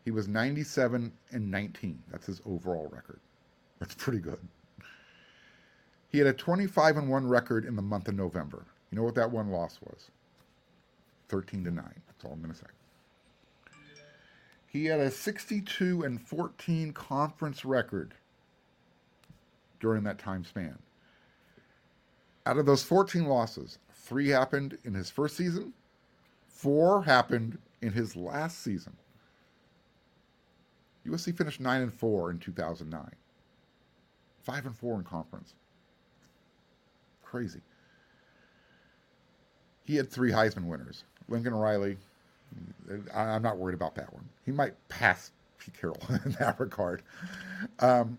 He 0.04 0.12
was 0.12 0.28
97 0.28 1.10
and 1.32 1.50
19. 1.50 2.00
That's 2.12 2.26
his 2.26 2.40
overall 2.46 2.88
record. 2.92 3.18
That's 3.80 3.94
pretty 3.96 4.20
good. 4.20 4.38
He 6.10 6.18
had 6.18 6.28
a 6.28 6.32
25 6.32 6.98
and 6.98 7.10
1 7.10 7.26
record 7.26 7.64
in 7.64 7.74
the 7.74 7.82
month 7.82 8.06
of 8.06 8.14
November. 8.14 8.66
You 8.92 8.98
know 8.98 9.02
what 9.02 9.16
that 9.16 9.32
one 9.32 9.50
loss 9.50 9.80
was? 9.82 10.12
13 11.32 11.64
to 11.64 11.70
9. 11.70 11.84
That's 12.06 12.24
all 12.24 12.32
I'm 12.32 12.42
going 12.42 12.52
to 12.52 12.58
say. 12.58 12.66
He 14.68 14.84
had 14.84 15.00
a 15.00 15.10
62 15.10 16.02
and 16.02 16.20
14 16.20 16.92
conference 16.92 17.64
record 17.64 18.14
during 19.80 20.04
that 20.04 20.18
time 20.18 20.44
span. 20.44 20.78
Out 22.46 22.58
of 22.58 22.66
those 22.66 22.82
14 22.82 23.26
losses, 23.26 23.78
three 23.92 24.28
happened 24.28 24.78
in 24.84 24.94
his 24.94 25.10
first 25.10 25.36
season, 25.36 25.72
four 26.48 27.02
happened 27.02 27.58
in 27.80 27.92
his 27.92 28.14
last 28.14 28.62
season. 28.62 28.94
USC 31.06 31.36
finished 31.36 31.60
9 31.60 31.82
and 31.82 31.92
4 31.92 32.30
in 32.30 32.38
2009. 32.38 33.10
5 34.42 34.66
and 34.66 34.76
4 34.76 34.96
in 34.96 35.04
conference. 35.04 35.54
Crazy. 37.22 37.60
He 39.84 39.96
had 39.96 40.10
three 40.10 40.30
Heisman 40.30 40.66
winners. 40.66 41.04
Lincoln 41.32 41.54
Riley, 41.54 41.96
I'm 43.14 43.42
not 43.42 43.56
worried 43.58 43.74
about 43.74 43.94
that 43.96 44.12
one. 44.12 44.28
He 44.44 44.52
might 44.52 44.74
pass 44.88 45.32
Pete 45.58 45.74
Carroll 45.80 45.98
in 46.24 46.32
that 46.38 46.60
regard. 46.60 47.02
Um, 47.80 48.18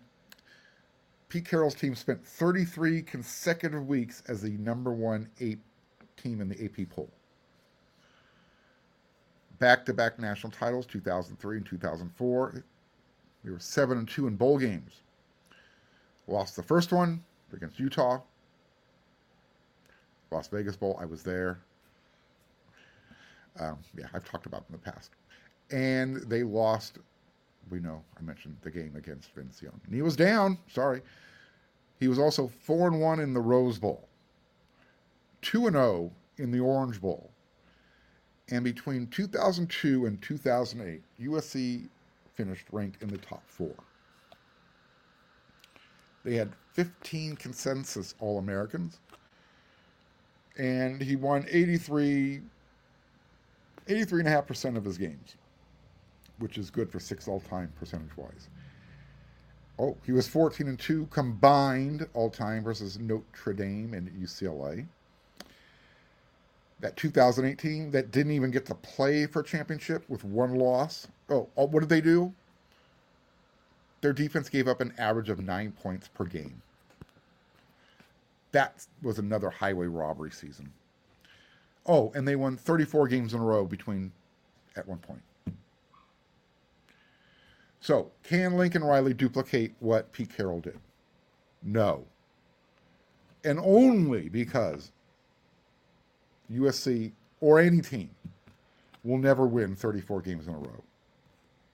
Pete 1.30 1.45
Carroll's 1.45 1.76
team 1.76 1.95
spent 1.95 2.26
33 2.26 3.04
consecutive 3.04 3.88
weeks 3.88 4.23
as 4.28 4.41
the 4.41 4.52
number 4.58 4.91
one 4.91 5.30
eight 5.39 5.60
team 6.17 6.41
in 6.41 6.49
the 6.49 6.65
AP 6.65 6.89
poll. 6.89 7.10
Back 9.60 9.86
to 9.86 9.93
back 9.93 10.19
national 10.19 10.52
titles, 10.52 10.86
2003 10.88 11.58
and 11.58 11.65
2004. 11.65 12.63
We 13.43 13.52
were 13.52 13.60
7 13.60 13.97
and 13.97 14.08
2 14.08 14.28
in 14.28 14.36
bowl 14.36 14.58
games. 14.58 15.02
Lost 16.28 16.56
the 16.56 16.63
first 16.63 16.91
one 16.91 17.23
against 17.54 17.80
Utah. 17.80 18.19
Las 20.32 20.47
Vegas 20.47 20.76
Bowl, 20.76 20.97
I 20.99 21.06
was 21.06 21.21
there. 21.21 21.60
Um, 23.60 23.78
yeah, 23.98 24.06
I've 24.13 24.26
talked 24.26 24.46
about 24.46 24.66
in 24.70 24.74
the 24.74 24.92
past. 24.92 25.12
And 25.72 26.18
they 26.30 26.44
lost, 26.44 26.98
we 27.70 27.80
know, 27.80 28.04
I 28.18 28.22
mentioned 28.22 28.58
the 28.62 28.72
game 28.72 28.94
against 28.96 29.32
Vince 29.34 29.62
Young. 29.62 29.80
And 29.86 29.96
he 29.96 30.02
was 30.02 30.16
down, 30.16 30.58
sorry. 30.68 31.02
He 32.00 32.08
was 32.08 32.20
also 32.20 32.48
4 32.48 32.88
and 32.88 33.02
1 33.02 33.20
in 33.20 33.34
the 33.34 33.39
Rose 33.39 33.80
Bowl, 33.80 34.08
2 35.42 35.68
and 35.68 35.76
0 35.76 36.12
in 36.38 36.52
the 36.52 36.60
Orange 36.60 37.00
Bowl. 37.00 37.30
And 38.50 38.63
between 38.63 39.08
2002 39.08 40.06
and 40.06 40.22
2008, 40.22 41.02
USC 41.22 41.88
finished 42.34 42.66
ranked 42.72 43.02
in 43.02 43.08
the 43.08 43.18
top 43.18 43.44
four. 43.48 43.74
They 46.24 46.36
had 46.36 46.52
15 46.74 47.36
consensus 47.36 48.16
All 48.20 48.39
Americans, 48.39 49.00
and 50.58 51.02
he 51.02 51.16
won 51.16 51.46
83, 51.50 52.42
83.5% 53.88 54.78
of 54.78 54.86
his 54.86 54.98
games, 54.98 55.36
which 56.39 56.58
is 56.58 56.69
good 56.69 56.89
for 56.89 57.00
six 57.00 57.28
all 57.28 57.39
time 57.39 57.72
percentage 57.80 58.15
wise. 58.17 58.50
Oh, 59.80 59.98
he 60.06 60.12
was 60.12 60.28
14 60.28 60.67
and 60.67 60.80
2 60.80 61.08
combined 61.08 62.08
all 62.13 62.30
time 62.30 62.63
versus 62.63 63.00
Notre 63.00 63.54
Dame 63.54 63.93
and 63.93 64.10
UCLA. 64.12 64.86
That 66.80 66.96
2018 66.96 67.91
that 67.91 68.12
didn't 68.12 68.34
even 68.34 68.52
get 68.52 68.65
to 68.67 68.76
play 68.76 69.26
for 69.26 69.41
championship 69.41 70.08
with 70.10 70.24
one 70.24 70.56
loss. 70.56 71.08
Oh, 71.30 71.48
oh, 71.58 71.67
what 71.67 71.80
did 71.80 71.89
they 71.89 72.02
do? 72.02 72.34
Their 74.02 74.13
defense 74.13 74.50
gave 74.50 74.67
up 74.67 74.82
an 74.82 74.93
average 74.98 75.30
of 75.30 75.39
nine 75.39 75.72
points 75.72 76.10
per 76.10 76.26
game. 76.26 76.62
That 78.52 78.86
was 79.02 79.17
another 79.17 79.50
highway 79.50 79.88
robbery 79.88 80.32
season. 80.32 80.72
Oh, 81.86 82.12
and 82.15 82.28
they 82.28 82.36
won 82.36 82.56
34 82.56 83.08
games 83.08 83.34
in 83.34 83.39
a 83.39 83.43
row 83.43 83.65
between 83.65 84.12
at 84.76 84.88
one 84.88 85.00
point. 85.00 85.22
So, 87.82 88.12
can 88.24 88.58
Lincoln 88.58 88.84
Riley 88.84 89.13
duplicate 89.13 89.74
what 89.80 90.12
Pete 90.13 90.34
Carroll 90.36 90.62
did? 90.62 90.80
No. 91.62 92.06
And 93.43 93.60
only 93.60 94.30
because 94.30 94.93
USC 96.50 97.12
or 97.41 97.60
any 97.60 97.82
team 97.82 98.10
will 99.04 99.17
never 99.17 99.46
win 99.46 99.76
34 99.76 100.22
games 100.22 100.48
in 100.48 100.54
a 100.54 100.58
row. 100.58 100.84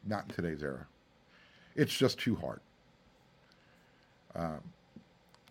Not 0.08 0.24
in 0.24 0.30
today's 0.36 0.63
era. 0.63 0.88
It's 1.76 1.95
just 1.95 2.17
too 2.17 2.36
hard. 2.36 2.60
Um, 4.36 4.62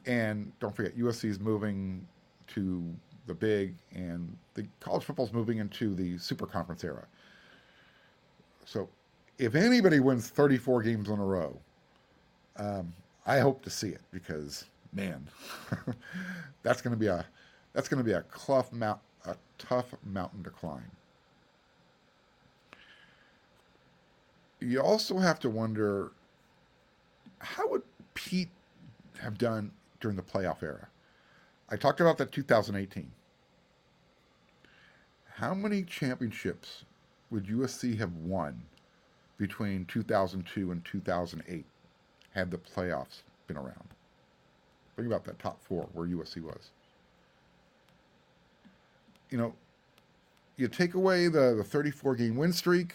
and 0.07 0.53
don't 0.59 0.75
forget, 0.75 0.99
USC 0.99 1.27
is 1.27 1.39
moving 1.39 2.05
to 2.49 2.85
the 3.29 3.35
big, 3.35 3.75
and 3.95 4.37
the 4.55 4.67
college 4.81 5.05
football 5.05 5.27
is 5.27 5.33
moving 5.33 5.59
into 5.59 5.95
the 5.95 6.19
super 6.19 6.47
conference 6.47 6.83
era. 6.83 7.07
So, 8.65 8.89
if 9.39 9.55
anybody 9.55 10.01
wins 10.01 10.29
34 10.29 10.83
games 10.83 11.09
in 11.09 11.19
a 11.19 11.25
row, 11.25 11.57
um, 12.57 12.93
I 13.25 13.39
hope 13.39 13.63
to 13.63 13.71
see 13.71 13.91
it 13.91 14.01
because, 14.11 14.65
man, 14.93 15.29
that's 16.63 16.83
going 16.83 16.93
to 16.93 16.99
be 16.99 17.07
a 17.07 17.25
that's 17.73 17.89
going 17.89 17.99
to 17.99 18.05
be 18.05 18.13
a 18.13 18.25
tough 18.47 18.73
mount, 18.73 18.99
a 19.27 19.37
tough 19.59 19.95
mountain 20.05 20.43
to 20.43 20.51
climb. 20.51 20.91
You 24.61 24.81
also 24.81 25.19
have 25.19 25.39
to 25.41 25.51
wonder 25.51 26.11
how 27.39 27.69
would 27.69 27.83
Pete 28.15 28.49
have 29.21 29.39
done 29.39 29.71
during 30.01 30.17
the 30.17 30.23
playoff 30.23 30.63
era? 30.63 30.89
I 31.71 31.77
talked 31.77 32.01
about 32.01 32.19
that 32.19 32.33
2018. 32.33 33.13
How 35.39 35.55
many 35.55 35.85
championships 35.85 36.85
would 37.31 37.47
USC 37.47 37.97
have 37.99 38.13
won 38.17 38.61
between 39.39 39.85
2002 39.85 40.73
and 40.73 40.85
2008 40.85 41.65
had 42.35 42.51
the 42.51 42.59
playoffs 42.59 43.23
been 43.47 43.57
around? 43.57 43.89
Think 44.97 45.07
about 45.07 45.25
that 45.27 45.39
top 45.39 45.63
four 45.63 45.87
where 45.93 46.09
USC 46.09 46.43
was. 46.43 46.71
You 49.31 49.39
know, 49.39 49.55
you 50.57 50.67
take 50.67 50.95
away 50.95 51.29
the, 51.29 51.55
the 51.55 51.63
34 51.63 52.17
game 52.17 52.37
win 52.37 52.53
streak, 52.53 52.95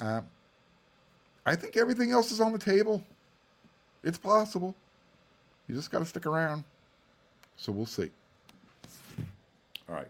uh, 0.00 0.22
I 1.44 1.54
think 1.54 1.76
everything 1.76 2.12
else 2.12 2.32
is 2.32 2.40
on 2.40 2.52
the 2.52 2.58
table. 2.58 3.02
It's 4.02 4.16
possible. 4.16 4.74
You 5.68 5.74
just 5.74 5.90
got 5.90 5.98
to 5.98 6.06
stick 6.06 6.24
around. 6.24 6.64
So 7.58 7.72
we'll 7.72 7.84
see. 7.84 8.10
All 9.86 9.94
right. 9.94 10.08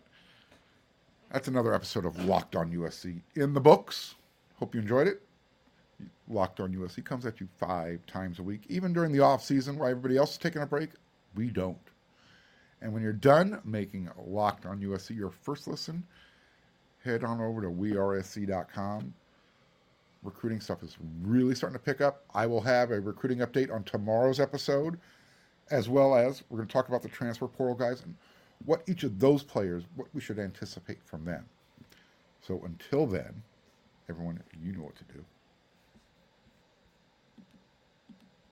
That's 1.30 1.46
another 1.46 1.72
episode 1.72 2.06
of 2.06 2.24
Locked 2.24 2.56
On 2.56 2.72
USC 2.72 3.20
in 3.36 3.54
the 3.54 3.60
books. 3.60 4.16
Hope 4.56 4.74
you 4.74 4.80
enjoyed 4.80 5.06
it. 5.06 5.22
Locked 6.28 6.58
On 6.58 6.74
USC 6.74 7.04
comes 7.04 7.24
at 7.24 7.40
you 7.40 7.46
five 7.56 8.04
times 8.06 8.40
a 8.40 8.42
week, 8.42 8.64
even 8.68 8.92
during 8.92 9.12
the 9.12 9.20
off 9.20 9.44
season 9.44 9.78
while 9.78 9.88
everybody 9.88 10.16
else 10.16 10.32
is 10.32 10.38
taking 10.38 10.60
a 10.60 10.66
break. 10.66 10.90
We 11.36 11.50
don't. 11.50 11.78
And 12.82 12.92
when 12.92 13.02
you're 13.02 13.12
done 13.12 13.60
making 13.64 14.10
Locked 14.26 14.66
On 14.66 14.80
USC 14.80 15.16
your 15.16 15.30
first 15.30 15.68
listen, 15.68 16.02
head 17.04 17.22
on 17.22 17.40
over 17.40 17.62
to 17.62 17.68
wearesc.com. 17.68 19.14
Recruiting 20.24 20.60
stuff 20.60 20.82
is 20.82 20.96
really 21.22 21.54
starting 21.54 21.78
to 21.78 21.84
pick 21.84 22.00
up. 22.00 22.24
I 22.34 22.46
will 22.46 22.60
have 22.62 22.90
a 22.90 23.00
recruiting 23.00 23.38
update 23.38 23.72
on 23.72 23.84
tomorrow's 23.84 24.40
episode, 24.40 24.98
as 25.70 25.88
well 25.88 26.16
as 26.16 26.42
we're 26.50 26.58
going 26.58 26.66
to 26.68 26.72
talk 26.72 26.88
about 26.88 27.02
the 27.02 27.08
transfer 27.08 27.46
portal 27.46 27.76
guys 27.76 28.02
and 28.02 28.16
what 28.64 28.82
each 28.86 29.04
of 29.04 29.18
those 29.18 29.42
players, 29.42 29.84
what 29.96 30.08
we 30.14 30.20
should 30.20 30.38
anticipate 30.38 31.02
from 31.04 31.24
them. 31.24 31.46
So 32.40 32.62
until 32.64 33.06
then, 33.06 33.42
everyone, 34.08 34.42
you 34.62 34.72
know 34.72 34.82
what 34.84 34.96
to 34.96 35.04
do. 35.04 35.24